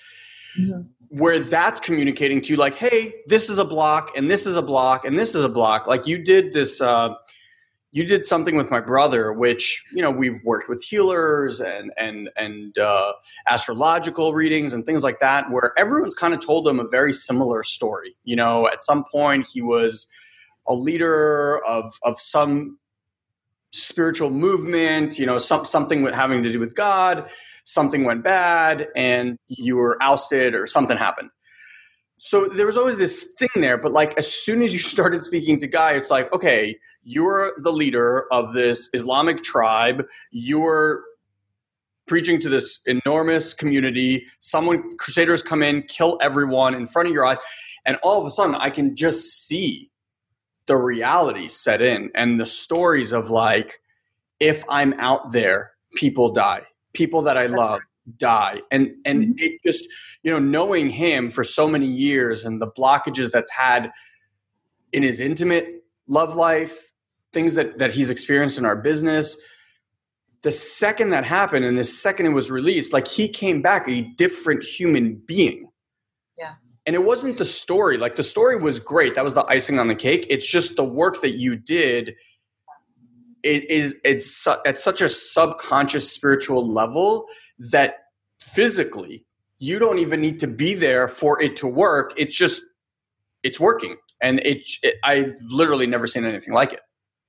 [0.59, 4.55] mm-hmm where that's communicating to you like hey this is a block and this is
[4.55, 5.87] a block and this is a block.
[5.87, 7.11] Like you did this uh,
[7.93, 12.31] you did something with my brother which you know we've worked with healers and and
[12.37, 13.13] and uh,
[13.49, 17.65] astrological readings and things like that where everyone's kind of told them a very similar
[17.65, 18.17] story.
[18.25, 20.07] You know at some point he was
[20.69, 22.79] a leader of of some
[23.73, 27.31] spiritual movement you know some, something with having to do with god
[27.71, 31.31] something went bad and you were ousted or something happened.
[32.19, 35.59] So there was always this thing there, but like as soon as you started speaking
[35.61, 40.05] to Guy, it's like, okay, you're the leader of this Islamic tribe.
[40.31, 41.03] You're
[42.07, 44.27] preaching to this enormous community.
[44.41, 47.39] Someone, crusaders come in, kill everyone in front of your eyes.
[47.87, 49.90] And all of a sudden, I can just see
[50.71, 53.81] the reality set in and the stories of like,
[54.39, 57.81] if I'm out there, people die people that I love
[58.17, 58.61] die.
[58.71, 59.39] And and mm-hmm.
[59.39, 59.85] it just,
[60.23, 63.91] you know, knowing him for so many years and the blockages that's had
[64.93, 66.93] in his intimate love life,
[67.33, 69.41] things that that he's experienced in our business,
[70.43, 74.03] the second that happened and the second it was released, like he came back a
[74.17, 75.70] different human being.
[76.91, 77.99] And it wasn't the story.
[77.99, 79.15] Like the story was great.
[79.15, 80.27] That was the icing on the cake.
[80.29, 82.17] It's just the work that you did
[83.45, 87.27] it is it's at such a subconscious spiritual level
[87.71, 87.95] that
[88.41, 89.25] physically
[89.61, 92.61] you don't even need to be there for it to work it's just
[93.45, 96.81] it's working and it, it i've literally never seen anything like it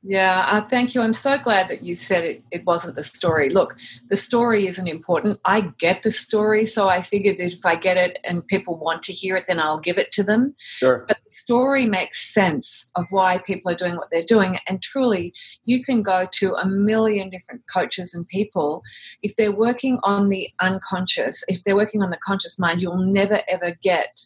[0.03, 1.01] yeah, uh, thank you.
[1.01, 3.49] I'm so glad that you said it, it wasn't the story.
[3.49, 3.77] Look,
[4.09, 5.39] the story isn't important.
[5.45, 9.03] I get the story, so I figured that if I get it and people want
[9.03, 10.55] to hear it, then I'll give it to them.
[10.57, 11.05] Sure.
[11.07, 14.57] But the story makes sense of why people are doing what they're doing.
[14.67, 15.35] And truly,
[15.65, 18.81] you can go to a million different coaches and people.
[19.21, 23.41] If they're working on the unconscious, if they're working on the conscious mind, you'll never
[23.47, 24.19] ever get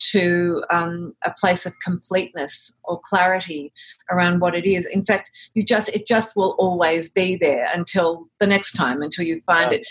[0.00, 3.72] to um, a place of completeness or clarity
[4.10, 4.86] around what it is.
[4.86, 9.24] In fact, you just it just will always be there until the next time, until
[9.24, 9.86] you find it.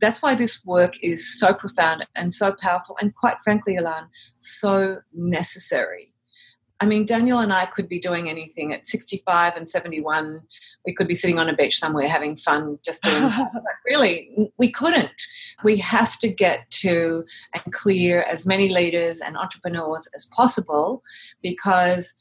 [0.00, 4.98] That's why this work is so profound and so powerful, and quite frankly, Ilan, so
[5.14, 6.09] necessary.
[6.82, 10.40] I mean, Daniel and I could be doing anything at 65 and 71.
[10.86, 13.30] We could be sitting on a beach somewhere having fun, just doing.
[13.86, 15.22] really, we couldn't.
[15.62, 21.02] We have to get to and clear as many leaders and entrepreneurs as possible
[21.42, 22.16] because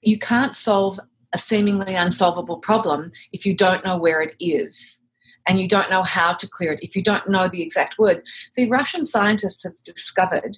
[0.00, 1.00] you can't solve
[1.32, 5.02] a seemingly unsolvable problem if you don't know where it is
[5.46, 8.22] and you don't know how to clear it, if you don't know the exact words.
[8.52, 10.56] See, Russian scientists have discovered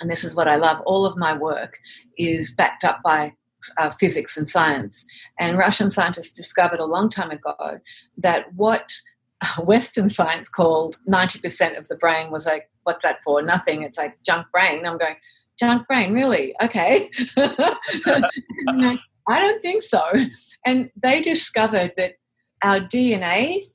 [0.00, 1.78] and this is what I love, all of my work
[2.16, 3.34] is backed up by
[3.78, 5.04] uh, physics and science.
[5.38, 7.78] And Russian scientists discovered a long time ago
[8.18, 8.92] that what
[9.62, 13.42] Western science called 90% of the brain was like, what's that for?
[13.42, 13.82] Nothing.
[13.82, 14.86] It's like junk brain.
[14.86, 15.16] I'm going,
[15.58, 16.54] junk brain, really?
[16.62, 17.10] Okay.
[17.36, 20.02] I don't think so.
[20.66, 22.14] And they discovered that
[22.62, 23.70] our DNA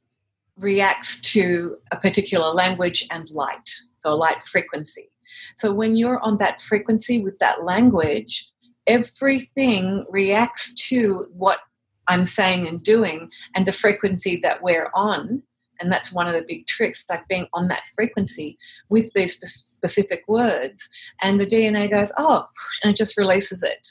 [0.57, 5.09] reacts to a particular language and light, so a light frequency.
[5.55, 8.49] So when you're on that frequency with that language,
[8.87, 11.59] everything reacts to what
[12.07, 15.41] I'm saying and doing and the frequency that we're on.
[15.79, 18.57] And that's one of the big tricks, like being on that frequency
[18.89, 20.87] with these specific words.
[21.21, 22.45] And the DNA goes, oh,
[22.81, 23.87] and it just releases it.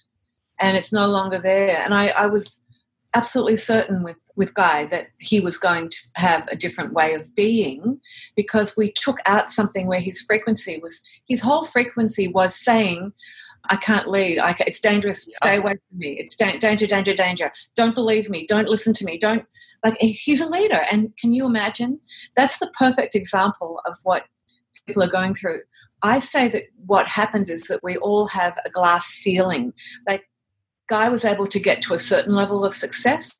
[0.60, 1.82] And it's no longer there.
[1.84, 2.63] And I, I was
[3.14, 7.34] absolutely certain with, with Guy that he was going to have a different way of
[7.34, 8.00] being
[8.36, 13.12] because we took out something where his frequency was, his whole frequency was saying,
[13.70, 14.38] I can't lead.
[14.38, 15.28] I can't, it's dangerous.
[15.32, 16.18] Stay away from me.
[16.18, 17.50] It's da- danger, danger, danger.
[17.74, 18.46] Don't believe me.
[18.46, 19.18] Don't listen to me.
[19.18, 19.46] Don't
[19.82, 19.96] like.
[20.00, 21.98] He's a leader, and can you imagine?
[22.36, 24.24] That's the perfect example of what
[24.86, 25.60] people are going through.
[26.02, 29.72] I say that what happens is that we all have a glass ceiling.
[30.06, 30.28] Like,
[30.88, 33.32] Guy was able to get to a certain level of success,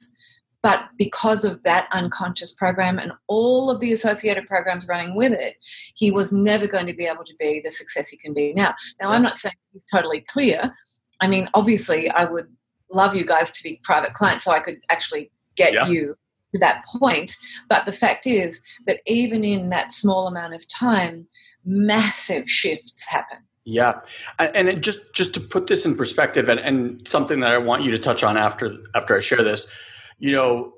[0.63, 5.57] but because of that unconscious program and all of the associated programs running with it,
[5.95, 8.75] he was never going to be able to be the success he can be now.
[9.01, 10.75] Now, I'm not saying he's totally clear.
[11.21, 12.47] I mean, obviously, I would
[12.91, 15.87] love you guys to be private clients so I could actually get yeah.
[15.87, 16.17] you
[16.55, 17.37] to that point.
[17.69, 21.27] But the fact is that even in that small amount of time,
[21.65, 23.39] massive shifts happen.
[23.65, 24.01] Yeah,
[24.39, 27.83] and it just just to put this in perspective, and, and something that I want
[27.83, 29.67] you to touch on after after I share this,
[30.19, 30.75] you know,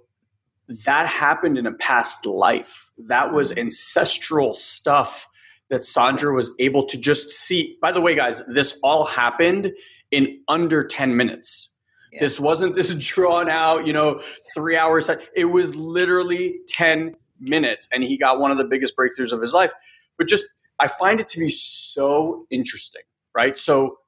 [0.84, 2.90] that happened in a past life.
[2.98, 3.60] That was mm-hmm.
[3.60, 5.26] ancestral stuff
[5.68, 7.76] that Sandra was able to just see.
[7.80, 9.72] By the way, guys, this all happened
[10.10, 11.70] in under 10 minutes.
[12.12, 12.20] Yeah.
[12.20, 14.20] This wasn't this drawn out, you know,
[14.54, 15.10] three hours.
[15.34, 17.88] It was literally 10 minutes.
[17.92, 19.72] And he got one of the biggest breakthroughs of his life.
[20.18, 20.46] But just,
[20.78, 23.02] I find it to be so interesting,
[23.34, 23.56] right?
[23.56, 23.98] So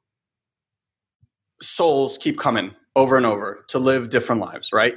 [1.63, 4.95] souls keep coming over and over to live different lives, right?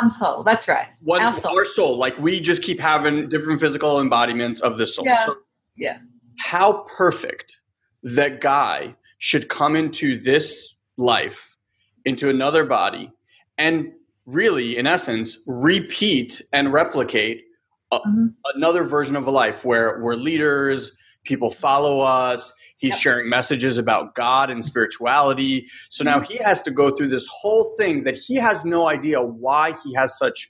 [0.00, 0.42] One soul.
[0.42, 0.88] That's right.
[1.02, 1.56] One our soul.
[1.56, 1.96] Our soul.
[1.96, 5.06] Like we just keep having different physical embodiments of this soul.
[5.06, 5.24] Yeah.
[5.24, 5.36] So
[5.76, 5.98] yeah.
[6.40, 7.60] How perfect
[8.02, 11.56] that guy should come into this life,
[12.04, 13.12] into another body,
[13.56, 13.92] and
[14.26, 17.44] really, in essence, repeat and replicate
[17.92, 18.26] a, mm-hmm.
[18.54, 23.00] another version of a life where we're leaders, people follow us, He's yep.
[23.00, 25.66] sharing messages about God and spirituality.
[25.90, 29.20] So now he has to go through this whole thing that he has no idea
[29.20, 30.48] why he has such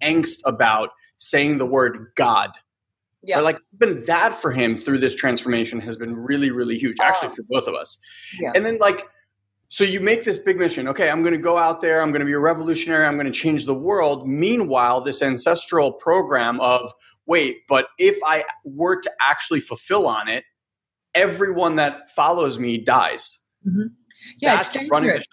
[0.00, 2.50] angst about saying the word God.
[3.24, 3.40] Yeah.
[3.40, 7.34] Like even that for him through this transformation has been really, really huge, actually oh.
[7.34, 7.98] for both of us.
[8.40, 8.52] Yeah.
[8.54, 9.08] And then like
[9.68, 10.88] so you make this big mission.
[10.88, 12.02] Okay, I'm going to go out there.
[12.02, 13.06] I'm going to be a revolutionary.
[13.06, 14.28] I'm going to change the world.
[14.28, 16.92] Meanwhile, this ancestral program of
[17.26, 20.44] wait, but if I were to actually fulfill on it,
[21.14, 23.38] everyone that follows me dies.
[23.66, 23.88] Mm-hmm.
[24.38, 25.24] Yeah, That's it's dangerous.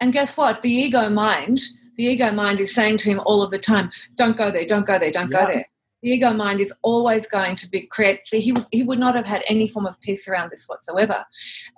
[0.00, 0.62] And guess what?
[0.62, 1.60] The ego mind,
[1.96, 4.66] the ego mind is saying to him all of the time, "Don't go there.
[4.66, 5.10] Don't go there.
[5.10, 5.40] Don't yeah.
[5.40, 5.66] go there."
[6.04, 8.20] The ego mind is always going to be create.
[8.30, 11.24] He he would not have had any form of peace around this whatsoever,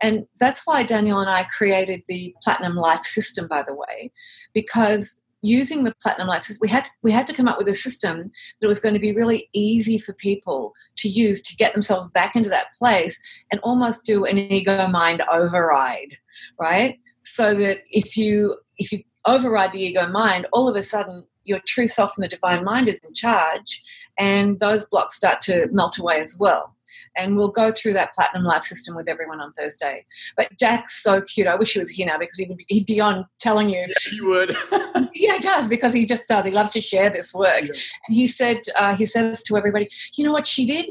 [0.03, 3.47] and that's why Daniel and I created the Platinum Life System.
[3.47, 4.11] By the way,
[4.53, 7.69] because using the platinum life system we had to, we had to come up with
[7.69, 11.73] a system that was going to be really easy for people to use to get
[11.73, 13.21] themselves back into that place
[13.53, 16.17] and almost do an ego mind override
[16.59, 21.25] right so that if you if you override the ego mind all of a sudden
[21.47, 23.83] your true self and the divine mind is in charge
[24.19, 26.77] and those blocks start to melt away as well
[27.17, 30.05] and we'll go through that platinum life system with everyone on Thursday.
[30.37, 31.47] But Jack's so cute.
[31.47, 33.81] I wish he was here now because he would be, he'd be on telling you.
[33.81, 34.57] Yeah, he would.
[35.15, 36.45] yeah, he does because he just does.
[36.45, 37.63] He loves to share this work.
[37.63, 37.81] Yeah.
[38.09, 40.87] And he said, uh, he says to everybody, you know what she did?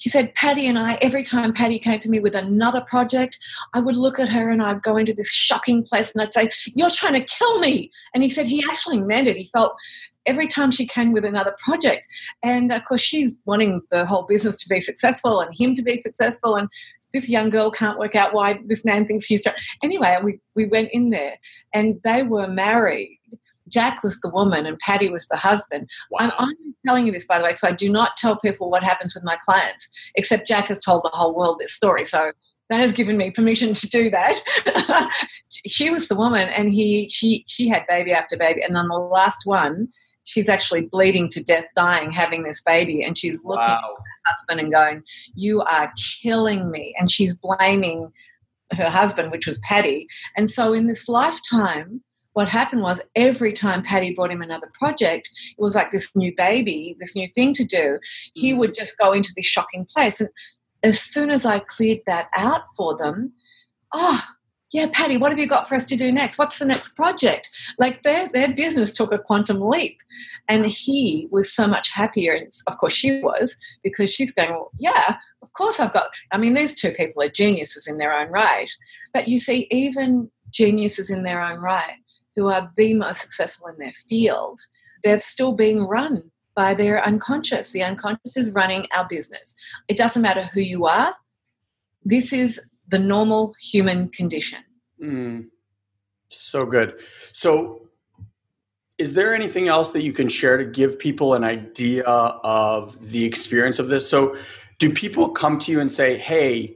[0.00, 3.38] He said, Patty and I, every time Patty came to me with another project,
[3.74, 6.48] I would look at her and I'd go into this shocking place and I'd say,
[6.74, 7.90] You're trying to kill me.
[8.14, 9.36] And he said he actually meant it.
[9.36, 9.74] He felt
[10.26, 12.08] every time she came with another project.
[12.42, 15.98] And of course, she's wanting the whole business to be successful and him to be
[15.98, 16.56] successful.
[16.56, 16.68] And
[17.12, 19.42] this young girl can't work out why this man thinks she's.
[19.42, 19.56] Trying.
[19.82, 21.36] Anyway, we, we went in there
[21.74, 23.18] and they were married.
[23.70, 25.88] Jack was the woman and Patty was the husband.
[26.10, 26.18] Wow.
[26.20, 28.82] I'm only telling you this, by the way, because I do not tell people what
[28.82, 32.04] happens with my clients, except Jack has told the whole world this story.
[32.04, 32.32] So
[32.70, 35.10] that has given me permission to do that.
[35.66, 38.94] she was the woman, and he she she had baby after baby, and on the
[38.94, 39.88] last one,
[40.22, 43.74] she's actually bleeding to death, dying, having this baby, and she's looking wow.
[43.74, 45.02] at her husband and going,
[45.34, 48.12] "You are killing me," and she's blaming
[48.72, 50.06] her husband, which was Patty.
[50.36, 52.02] And so, in this lifetime,
[52.34, 56.32] what happened was every time Patty brought him another project, it was like this new
[56.36, 57.98] baby, this new thing to do.
[58.34, 58.60] He mm-hmm.
[58.60, 60.30] would just go into this shocking place, and
[60.82, 63.32] as soon as I cleared that out for them,
[63.92, 64.20] oh,
[64.72, 66.38] yeah, Patty, what have you got for us to do next?
[66.38, 67.50] What's the next project?
[67.78, 69.98] Like their, their business took a quantum leap.
[70.48, 72.32] And he was so much happier.
[72.32, 76.10] And of course, she was because she's going, well, yeah, of course I've got.
[76.30, 78.70] I mean, these two people are geniuses in their own right.
[79.12, 81.96] But you see, even geniuses in their own right
[82.36, 84.58] who are the most successful in their field,
[85.02, 87.72] they're still being run by their unconscious.
[87.72, 89.54] The unconscious is running our business.
[89.88, 91.14] It doesn't matter who you are.
[92.04, 94.60] This is the normal human condition.
[95.02, 95.46] Mm,
[96.28, 97.00] so good.
[97.32, 97.86] So,
[98.98, 103.24] is there anything else that you can share to give people an idea of the
[103.24, 104.08] experience of this?
[104.08, 104.36] So,
[104.78, 106.74] do people come to you and say, hey,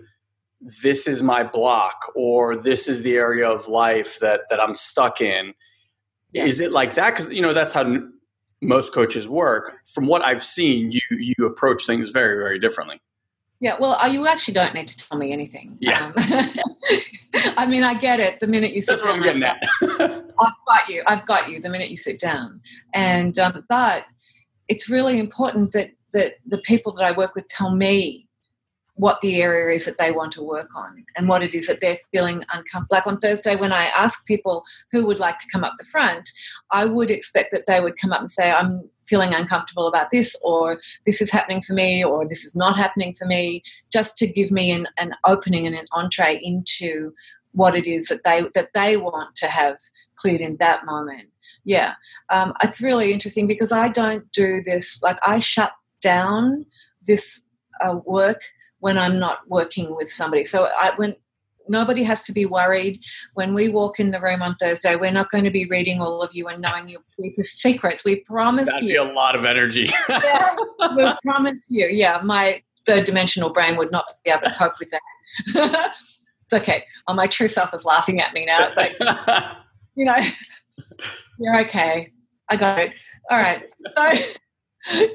[0.83, 5.21] this is my block or this is the area of life that that I'm stuck
[5.21, 5.55] in.
[6.33, 6.45] Yeah.
[6.45, 7.11] Is it like that?
[7.11, 8.03] Because you know that's how
[8.61, 9.79] most coaches work.
[9.93, 13.01] From what I've seen, you you approach things very very differently.
[13.61, 15.79] Yeah, well, uh, you actually don't need to tell me anything.
[15.81, 16.07] Yeah.
[16.07, 16.15] Um,
[17.57, 18.41] I mean, I get it.
[18.41, 19.63] The minute you sit That's down, what I'm getting at.
[20.39, 21.03] I've got you.
[21.07, 21.61] I've got you.
[21.61, 22.61] The minute you sit down,
[22.93, 24.05] and um, but
[24.69, 28.24] it's really important that that the people that I work with tell me
[28.97, 31.81] what the area is that they want to work on and what it is that
[31.81, 32.87] they're feeling uncomfortable.
[32.91, 36.29] Like on Thursday, when I ask people who would like to come up the front,
[36.71, 40.37] I would expect that they would come up and say, I'm feeling uncomfortable about this,
[40.43, 44.27] or this is happening for me, or this is not happening for me, just to
[44.27, 47.13] give me an, an opening and an entree into
[47.53, 49.77] what it is that they that they want to have
[50.17, 51.29] cleared in that moment.
[51.65, 51.95] Yeah,
[52.31, 55.03] um, it's really interesting because I don't do this.
[55.03, 56.67] Like I shut down
[57.07, 57.47] this
[57.81, 58.41] uh, work
[58.85, 60.45] when I'm not working with somebody.
[60.45, 61.17] So I, when
[61.71, 64.95] nobody has to be worried when we walk in the room on Thursday.
[64.95, 68.05] We're not going to be reading all of you and knowing your deepest secrets.
[68.05, 68.91] We promise That'd you.
[68.91, 69.89] Be a lot of energy.
[70.11, 70.55] yeah,
[70.95, 71.87] we promise you.
[71.87, 75.01] Yeah, my third dimensional brain would not be able to cope with that.
[76.45, 76.85] it's okay.
[77.09, 78.69] Oh, my true self is laughing at me now.
[78.69, 78.99] It's like,
[79.97, 80.19] you know,
[81.39, 82.13] you're okay.
[82.51, 82.93] I got it.
[83.31, 83.65] All right.
[83.97, 84.11] So,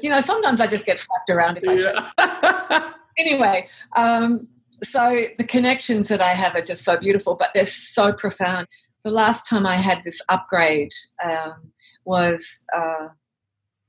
[0.02, 2.94] you know, sometimes I just get slapped around if I yeah.
[3.20, 4.48] Anyway, um,
[4.82, 8.66] so the connections that I have are just so beautiful, but they're so profound.
[9.04, 10.92] The last time I had this upgrade
[11.24, 11.72] um,
[12.04, 13.08] was uh,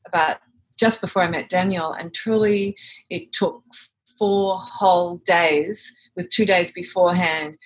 [0.05, 0.37] about
[0.79, 2.75] just before I met Daniel, and truly
[3.09, 3.63] it took
[4.17, 7.57] four whole days, with two days beforehand,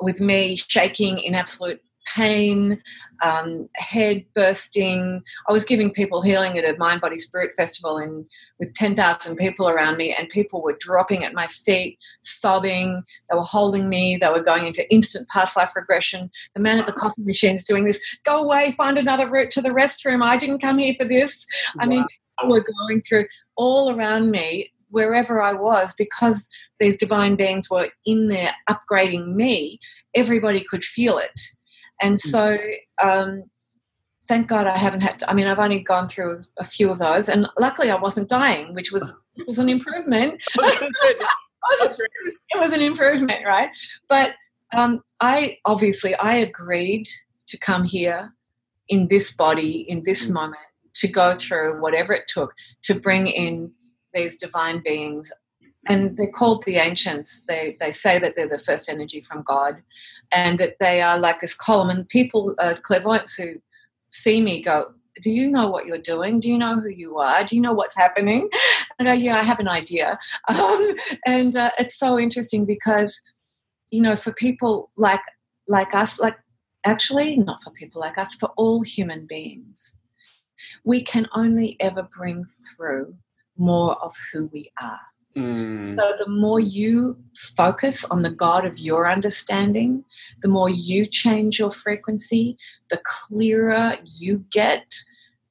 [0.00, 1.80] with me shaking in absolute
[2.14, 2.80] pain,
[3.24, 5.22] um, head bursting.
[5.48, 8.24] I was giving people healing at a Mind Body Spirit Festival and
[8.58, 13.02] with 10,000 people around me, and people were dropping at my feet, sobbing.
[13.30, 14.16] They were holding me.
[14.16, 16.30] They were going into instant past life regression.
[16.54, 18.00] The man at the coffee machine is doing this.
[18.24, 20.22] Go away, find another route to the restroom.
[20.22, 21.46] I didn't come here for this.
[21.78, 22.04] I mean,
[22.38, 26.48] people were going through all around me wherever I was because
[26.80, 29.78] these divine beings were in there upgrading me,
[30.14, 31.40] everybody could feel it.
[32.00, 32.28] And hmm.
[32.28, 32.56] so,
[33.02, 33.44] um,
[34.26, 36.98] thank God I haven't had to, I mean, I've only gone through a few of
[36.98, 39.12] those, and luckily I wasn't dying, which was,
[39.46, 40.42] was an improvement.
[41.80, 41.98] it
[42.56, 43.70] was an improvement, right?
[44.08, 44.34] But
[44.76, 47.08] um, I obviously I agreed
[47.48, 48.34] to come here
[48.88, 50.34] in this body in this mm.
[50.34, 50.62] moment
[50.94, 53.72] to go through whatever it took to bring in
[54.14, 55.30] these divine beings
[55.88, 57.42] and they're called the ancients.
[57.42, 59.82] They they say that they're the first energy from God,
[60.32, 61.90] and that they are like this column.
[61.90, 63.54] And people, uh, clairvoyants who
[64.10, 66.40] see me, go, "Do you know what you're doing?
[66.40, 67.42] Do you know who you are?
[67.44, 68.48] Do you know what's happening?"
[68.98, 70.18] And I go, "Yeah, I have an idea."
[70.48, 70.94] Um,
[71.26, 73.20] and uh, it's so interesting because,
[73.90, 75.20] you know, for people like
[75.68, 76.38] like us, like
[76.84, 79.98] actually not for people like us, for all human beings,
[80.84, 83.16] we can only ever bring through
[83.56, 85.00] more of who we are.
[85.36, 85.98] Mm.
[85.98, 90.04] So, the more you focus on the God of your understanding,
[90.42, 92.56] the more you change your frequency,
[92.90, 94.94] the clearer you get,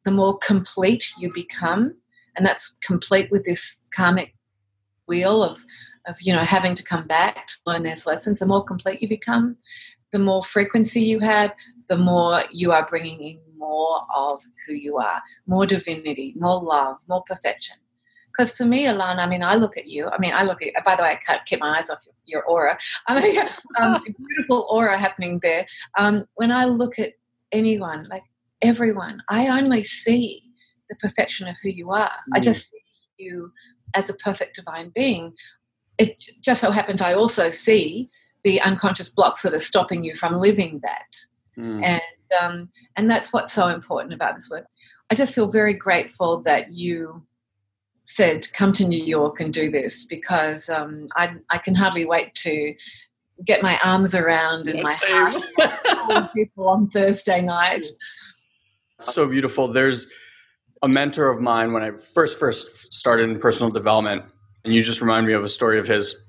[0.04, 1.96] the more complete you become.
[2.36, 4.36] And that's complete with this karmic
[5.08, 5.64] wheel of,
[6.06, 8.40] of you know, having to come back to learn those lessons.
[8.40, 9.58] The more complete you become,
[10.12, 11.54] the more frequency you have,
[11.88, 16.98] the more you are bringing in more of who you are, more divinity, more love,
[17.08, 17.78] more perfection.
[18.38, 20.08] Because for me, Alana, I mean, I look at you.
[20.08, 20.84] I mean, I look at.
[20.84, 22.78] By the way, I can't keep my eyes off your, your aura.
[23.08, 23.40] I mean,
[23.80, 25.66] um, beautiful aura happening there.
[25.98, 27.14] Um, when I look at
[27.52, 28.24] anyone, like
[28.62, 30.44] everyone, I only see
[30.90, 32.10] the perfection of who you are.
[32.10, 32.36] Mm.
[32.36, 32.78] I just see
[33.18, 33.52] you
[33.96, 35.34] as a perfect divine being.
[35.98, 38.10] It just so happens I also see
[38.44, 41.16] the unconscious blocks that are stopping you from living that.
[41.58, 41.84] Mm.
[41.84, 42.02] And
[42.42, 44.68] um, and that's what's so important about this work.
[45.10, 47.26] I just feel very grateful that you
[48.08, 52.34] said, "Come to New York and do this," because um, I I can hardly wait
[52.36, 52.74] to
[53.46, 57.86] get my arms around and yes, my heart people on Thursday night.
[59.00, 59.68] So beautiful.
[59.68, 60.08] There's
[60.82, 64.24] a mentor of mine when I first first started in personal development,
[64.64, 66.26] and you just remind me of a story of his.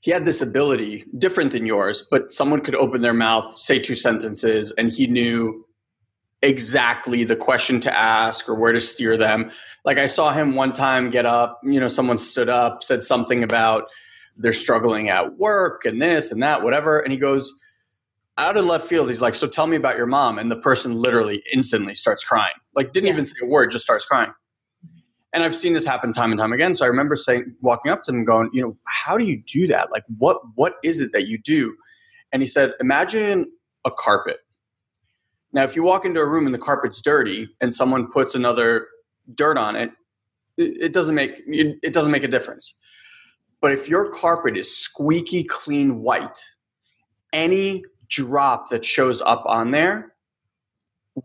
[0.00, 3.94] He had this ability, different than yours, but someone could open their mouth, say two
[3.94, 5.64] sentences, and he knew
[6.44, 9.50] exactly the question to ask or where to steer them.
[9.84, 13.42] Like I saw him one time get up, you know, someone stood up, said something
[13.42, 13.84] about
[14.36, 17.00] they're struggling at work and this and that, whatever.
[17.00, 17.52] And he goes,
[18.36, 20.38] out of left field, he's like, So tell me about your mom.
[20.38, 22.54] And the person literally instantly starts crying.
[22.74, 23.12] Like, didn't yeah.
[23.12, 24.32] even say a word, just starts crying.
[25.32, 26.74] And I've seen this happen time and time again.
[26.74, 29.66] So I remember saying, walking up to him, going, you know, how do you do
[29.68, 29.90] that?
[29.90, 31.74] Like, what what is it that you do?
[32.32, 33.46] And he said, imagine
[33.84, 34.38] a carpet.
[35.54, 38.88] Now, if you walk into a room and the carpet's dirty, and someone puts another
[39.34, 39.92] dirt on it,
[40.58, 42.76] it, doesn't make it, it doesn't make a difference.
[43.60, 46.44] But if your carpet is squeaky clean white,
[47.32, 50.12] any drop that shows up on there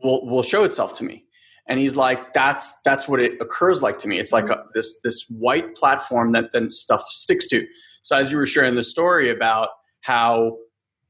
[0.01, 1.25] will will show itself to me.
[1.67, 4.19] And he's like that's that's what it occurs like to me.
[4.19, 4.69] It's like a, mm-hmm.
[4.73, 7.65] this this white platform that then stuff sticks to.
[8.03, 9.69] So as you were sharing the story about
[10.01, 10.57] how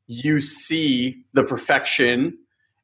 [0.07, 2.37] you see the perfection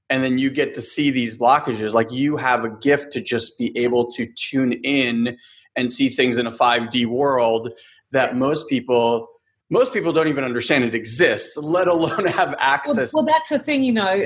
[0.09, 3.57] and then you get to see these blockages like you have a gift to just
[3.57, 5.37] be able to tune in
[5.75, 7.71] and see things in a 5d world
[8.11, 8.39] that yes.
[8.39, 9.27] most people
[9.69, 13.59] most people don't even understand it exists let alone have access well, well that's the
[13.59, 14.25] thing you know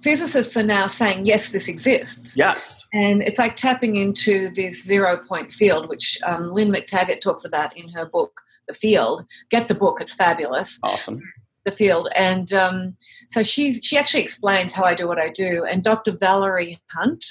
[0.00, 2.36] physicists are now saying, yes, this exists.
[2.36, 2.86] Yes.
[2.92, 7.76] And it's like tapping into this zero point field, which um, Lynne McTaggart talks about
[7.76, 9.24] in her book, The Field.
[9.50, 10.78] Get the book, it's fabulous.
[10.82, 11.20] Awesome.
[11.68, 12.08] The Field.
[12.14, 12.96] And um,
[13.28, 15.64] so she's, she actually explains how I do what I do.
[15.68, 16.12] And Dr.
[16.12, 17.24] Valerie Hunt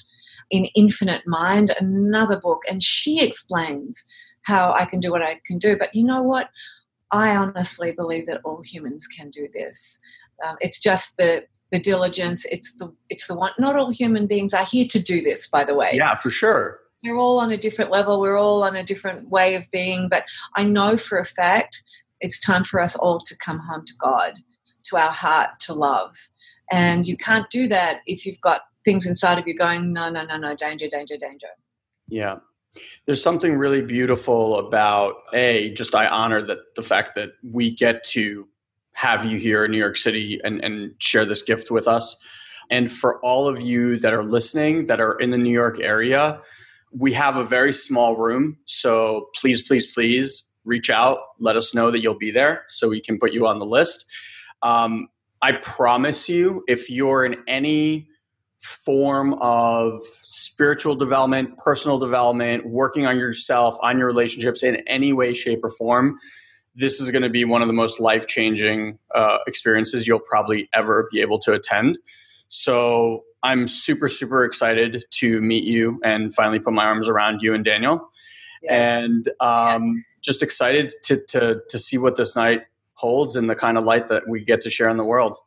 [0.49, 4.03] in Infinite Mind, another book, and she explains
[4.43, 5.77] how I can do what I can do.
[5.77, 6.49] But you know what?
[7.11, 9.99] I honestly believe that all humans can do this.
[10.45, 14.53] Um, it's just that the diligence it's the it's the one not all human beings
[14.53, 17.57] are here to do this by the way yeah for sure we're all on a
[17.57, 20.23] different level we're all on a different way of being but
[20.55, 21.83] i know for a fact
[22.21, 24.33] it's time for us all to come home to god
[24.83, 26.15] to our heart to love
[26.71, 30.23] and you can't do that if you've got things inside of you going no no
[30.25, 31.47] no no danger danger danger
[32.07, 32.35] yeah
[33.05, 38.03] there's something really beautiful about a just i honor that the fact that we get
[38.03, 38.47] to
[38.97, 42.17] have you here in New York City and, and share this gift with us.
[42.71, 46.41] And for all of you that are listening that are in the New York area,
[46.91, 48.57] we have a very small room.
[48.65, 51.19] So please, please, please reach out.
[51.39, 54.05] Let us know that you'll be there so we can put you on the list.
[54.61, 55.07] Um,
[55.41, 58.09] I promise you, if you're in any
[58.59, 65.33] form of spiritual development, personal development, working on yourself, on your relationships in any way,
[65.33, 66.17] shape, or form,
[66.75, 70.69] this is going to be one of the most life changing uh, experiences you'll probably
[70.73, 71.97] ever be able to attend.
[72.49, 77.53] So I'm super, super excited to meet you and finally put my arms around you
[77.53, 78.09] and Daniel.
[78.61, 78.71] Yes.
[78.71, 82.63] And um, just excited to, to, to see what this night
[82.93, 85.37] holds and the kind of light that we get to share in the world.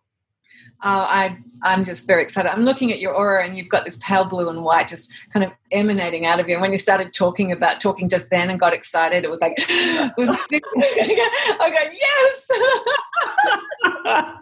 [0.83, 2.51] Uh, I, I'm just very excited.
[2.51, 5.45] I'm looking at your aura, and you've got this pale blue and white just kind
[5.45, 6.55] of emanating out of you.
[6.55, 9.53] And when you started talking about talking just then and got excited, it was like,
[9.59, 12.49] it was like I go, yes,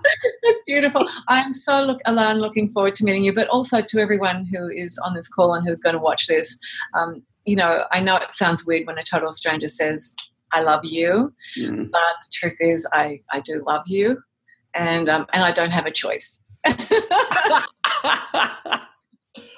[0.45, 1.09] that's beautiful.
[1.27, 4.97] I'm so look, Ilan, looking forward to meeting you, but also to everyone who is
[4.99, 6.57] on this call and who's going to watch this.
[6.97, 10.15] Um, you know, I know it sounds weird when a total stranger says,
[10.53, 11.33] I love you.
[11.59, 11.91] Mm.
[11.91, 14.23] But the truth is, I, I do love you
[14.75, 16.41] and um, and I don't have a choice.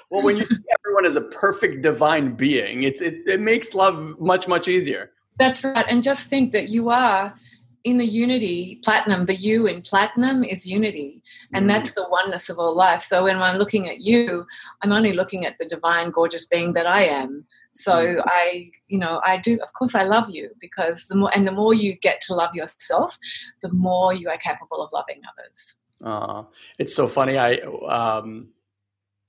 [0.09, 4.19] well, when you see everyone as a perfect divine being, it's it, it makes love
[4.19, 5.11] much much easier.
[5.39, 7.35] That's right, and just think that you are
[7.83, 11.23] in the unity platinum the you in platinum is unity
[11.55, 11.67] and mm.
[11.67, 14.45] that's the oneness of all life so when i'm looking at you
[14.83, 17.43] i'm only looking at the divine gorgeous being that i am
[17.73, 18.23] so mm.
[18.25, 21.51] i you know i do of course i love you because the more and the
[21.51, 23.17] more you get to love yourself
[23.61, 26.43] the more you are capable of loving others uh,
[26.79, 27.55] it's so funny i
[27.87, 28.49] um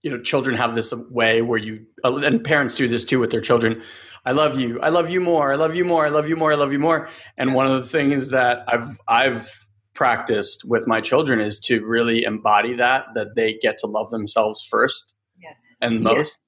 [0.02, 3.40] you know children have this way where you and parents do this too with their
[3.40, 3.82] children
[4.24, 4.80] I love you.
[4.80, 5.52] I love you more.
[5.52, 6.06] I love you more.
[6.06, 6.52] I love you more.
[6.52, 7.08] I love you more.
[7.36, 12.22] And one of the things that I've I've practiced with my children is to really
[12.24, 15.56] embody that that they get to love themselves first yes.
[15.80, 16.16] and most.
[16.16, 16.38] Yes.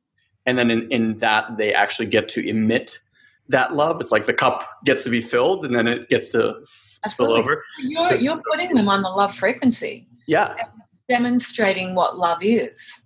[0.47, 2.99] And then in, in that they actually get to emit
[3.49, 4.01] that love.
[4.01, 7.65] It's like the cup gets to be filled and then it gets to spill over.
[7.81, 10.09] You're, so you're putting them on the love frequency.
[10.27, 10.57] Yeah.
[11.09, 13.03] Demonstrating what love is.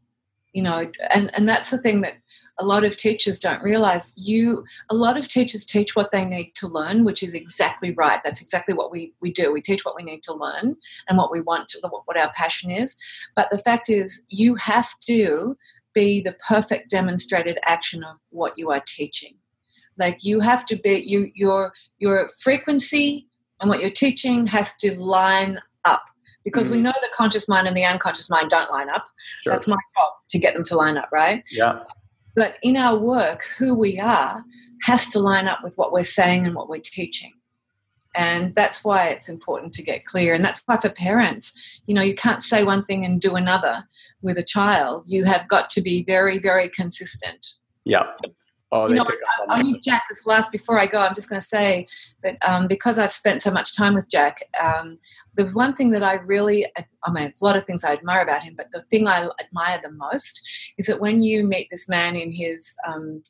[0.52, 2.14] You know, and, and that's the thing that
[2.58, 6.52] a lot of teachers don't realize you a lot of teachers teach what they need
[6.56, 9.94] to learn which is exactly right that's exactly what we, we do we teach what
[9.96, 10.76] we need to learn
[11.08, 12.96] and what we want to what our passion is
[13.36, 15.56] but the fact is you have to
[15.94, 19.34] be the perfect demonstrated action of what you are teaching
[19.98, 23.26] like you have to be you your your frequency
[23.60, 26.04] and what you're teaching has to line up
[26.44, 26.76] because mm-hmm.
[26.76, 29.06] we know the conscious mind and the unconscious mind don't line up.
[29.42, 29.52] Sure.
[29.52, 31.42] That's my job to get them to line up, right?
[31.50, 31.80] Yeah.
[32.34, 34.44] But in our work, who we are
[34.82, 37.32] has to line up with what we're saying and what we're teaching.
[38.14, 40.34] And that's why it's important to get clear.
[40.34, 43.84] And that's why for parents, you know, you can't say one thing and do another
[44.22, 45.04] with a child.
[45.06, 47.46] You have got to be very, very consistent.
[47.84, 48.04] Yeah.
[48.70, 49.06] Oh, you know,
[49.48, 51.00] I, will use Jack as last before I go.
[51.00, 51.86] I'm just going to say
[52.22, 54.98] that um, because I've spent so much time with Jack, um,
[55.34, 58.20] there's one thing that I really, I mean, it's a lot of things I admire
[58.20, 60.42] about him, but the thing I admire the most
[60.76, 63.22] is that when you meet this man in his um,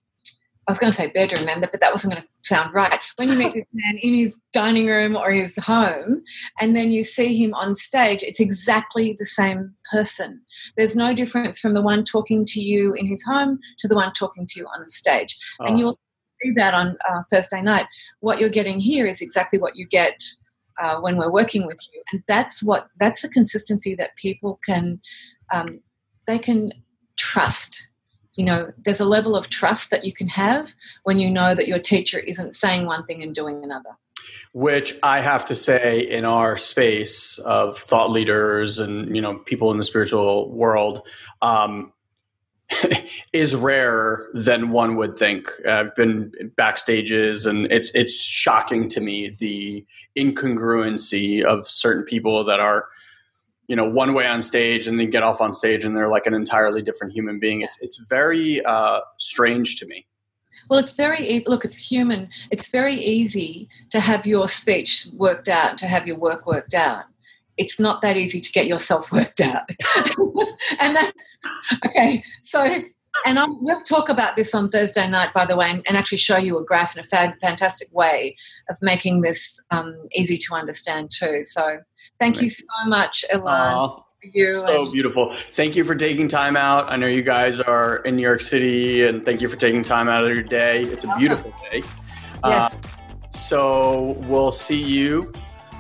[0.69, 3.01] I was going to say bedroom then, but that wasn't going to sound right.
[3.17, 6.23] When you meet this man in his dining room or his home,
[6.61, 10.43] and then you see him on stage, it's exactly the same person.
[10.77, 14.13] There's no difference from the one talking to you in his home to the one
[14.13, 15.39] talking to you on the stage.
[15.59, 15.65] Oh.
[15.65, 15.99] And you'll
[16.43, 17.87] see that on uh, Thursday night.
[18.21, 20.23] What you're getting here is exactly what you get
[20.79, 25.01] uh, when we're working with you, and that's what that's the consistency that people can
[25.53, 25.81] um,
[26.27, 26.69] they can
[27.17, 27.88] trust
[28.39, 31.67] you know there's a level of trust that you can have when you know that
[31.67, 33.91] your teacher isn't saying one thing and doing another
[34.53, 39.71] which i have to say in our space of thought leaders and you know people
[39.71, 41.07] in the spiritual world
[41.43, 41.93] um,
[43.33, 45.49] is rarer than one would think.
[45.67, 49.87] I've been backstages, and it's it's shocking to me the
[50.17, 52.89] incongruency of certain people that are
[53.69, 56.27] you know one way on stage and then get off on stage and they're like
[56.27, 57.61] an entirely different human being.
[57.61, 60.07] It's it's very uh, strange to me.
[60.69, 62.29] Well it's very look it's human.
[62.51, 67.05] It's very easy to have your speech worked out to have your work worked out.
[67.59, 69.69] It's not that easy to get yourself worked out.
[70.81, 71.13] And that's
[71.87, 72.83] okay so
[73.25, 76.19] and I'm, we'll talk about this on Thursday night, by the way, and, and actually
[76.19, 78.37] show you a graph in a fa- fantastic way
[78.69, 81.45] of making this um, easy to understand too.
[81.45, 81.79] So,
[82.19, 82.67] thank Amazing.
[82.69, 84.03] you so much, Ilan.
[84.23, 85.33] You so beautiful.
[85.35, 86.91] Thank you for taking time out.
[86.91, 90.09] I know you guys are in New York City, and thank you for taking time
[90.09, 90.83] out of your day.
[90.83, 91.83] It's a beautiful day.
[92.45, 92.75] Yes.
[92.75, 92.79] Uh,
[93.31, 95.33] so we'll see you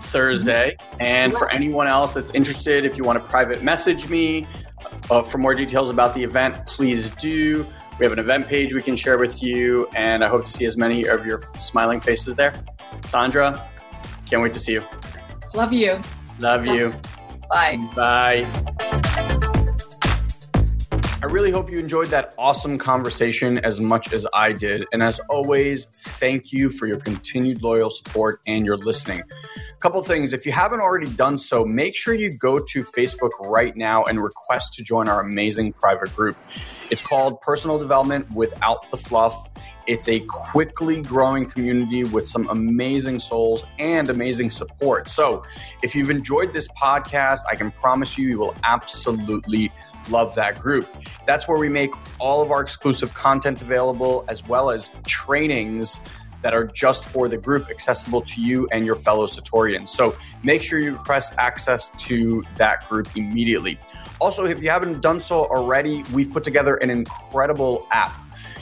[0.03, 0.76] Thursday.
[0.78, 1.03] Mm-hmm.
[1.03, 4.47] And for anyone else that's interested, if you want to private message me,
[5.11, 7.67] uh, for more details about the event, please do.
[7.99, 10.65] We have an event page we can share with you, and I hope to see
[10.65, 12.55] as many of your smiling faces there.
[13.05, 13.69] Sandra,
[14.27, 14.85] can't wait to see you.
[15.55, 16.01] Love you.
[16.39, 16.95] Love you.
[17.51, 17.77] Bye.
[17.97, 18.75] Bye.
[21.21, 24.87] I really hope you enjoyed that awesome conversation as much as I did.
[24.93, 29.23] And as always, thank you for your continued loyal support and your listening.
[29.23, 30.33] A couple things.
[30.33, 34.23] If you haven't already done so, make sure you go to Facebook right now and
[34.23, 36.37] request to join our amazing private group.
[36.91, 39.51] It's called Personal Development Without the Fluff.
[39.86, 45.09] It's a quickly growing community with some amazing souls and amazing support.
[45.09, 45.43] So,
[45.82, 49.70] if you've enjoyed this podcast, I can promise you, you will absolutely
[50.09, 50.89] love that group.
[51.26, 56.01] That's where we make all of our exclusive content available, as well as trainings
[56.43, 59.89] that are just for the group, accessible to you and your fellow Satorians.
[59.89, 63.78] So make sure you request access to that group immediately.
[64.21, 68.12] Also, if you haven't done so already, we've put together an incredible app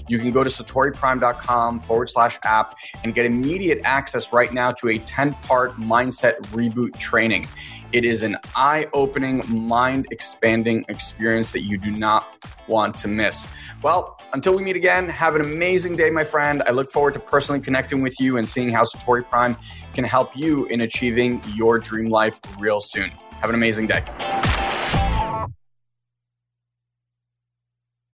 [0.09, 4.89] you can go to satoriprime.com forward slash app and get immediate access right now to
[4.89, 7.49] a 10 part mindset reboot training.
[7.93, 12.27] It is an eye opening, mind expanding experience that you do not
[12.69, 13.49] want to miss.
[13.83, 16.63] Well, until we meet again, have an amazing day, my friend.
[16.67, 19.57] I look forward to personally connecting with you and seeing how Satori Prime
[19.95, 23.11] can help you in achieving your dream life real soon.
[23.41, 24.05] Have an amazing day.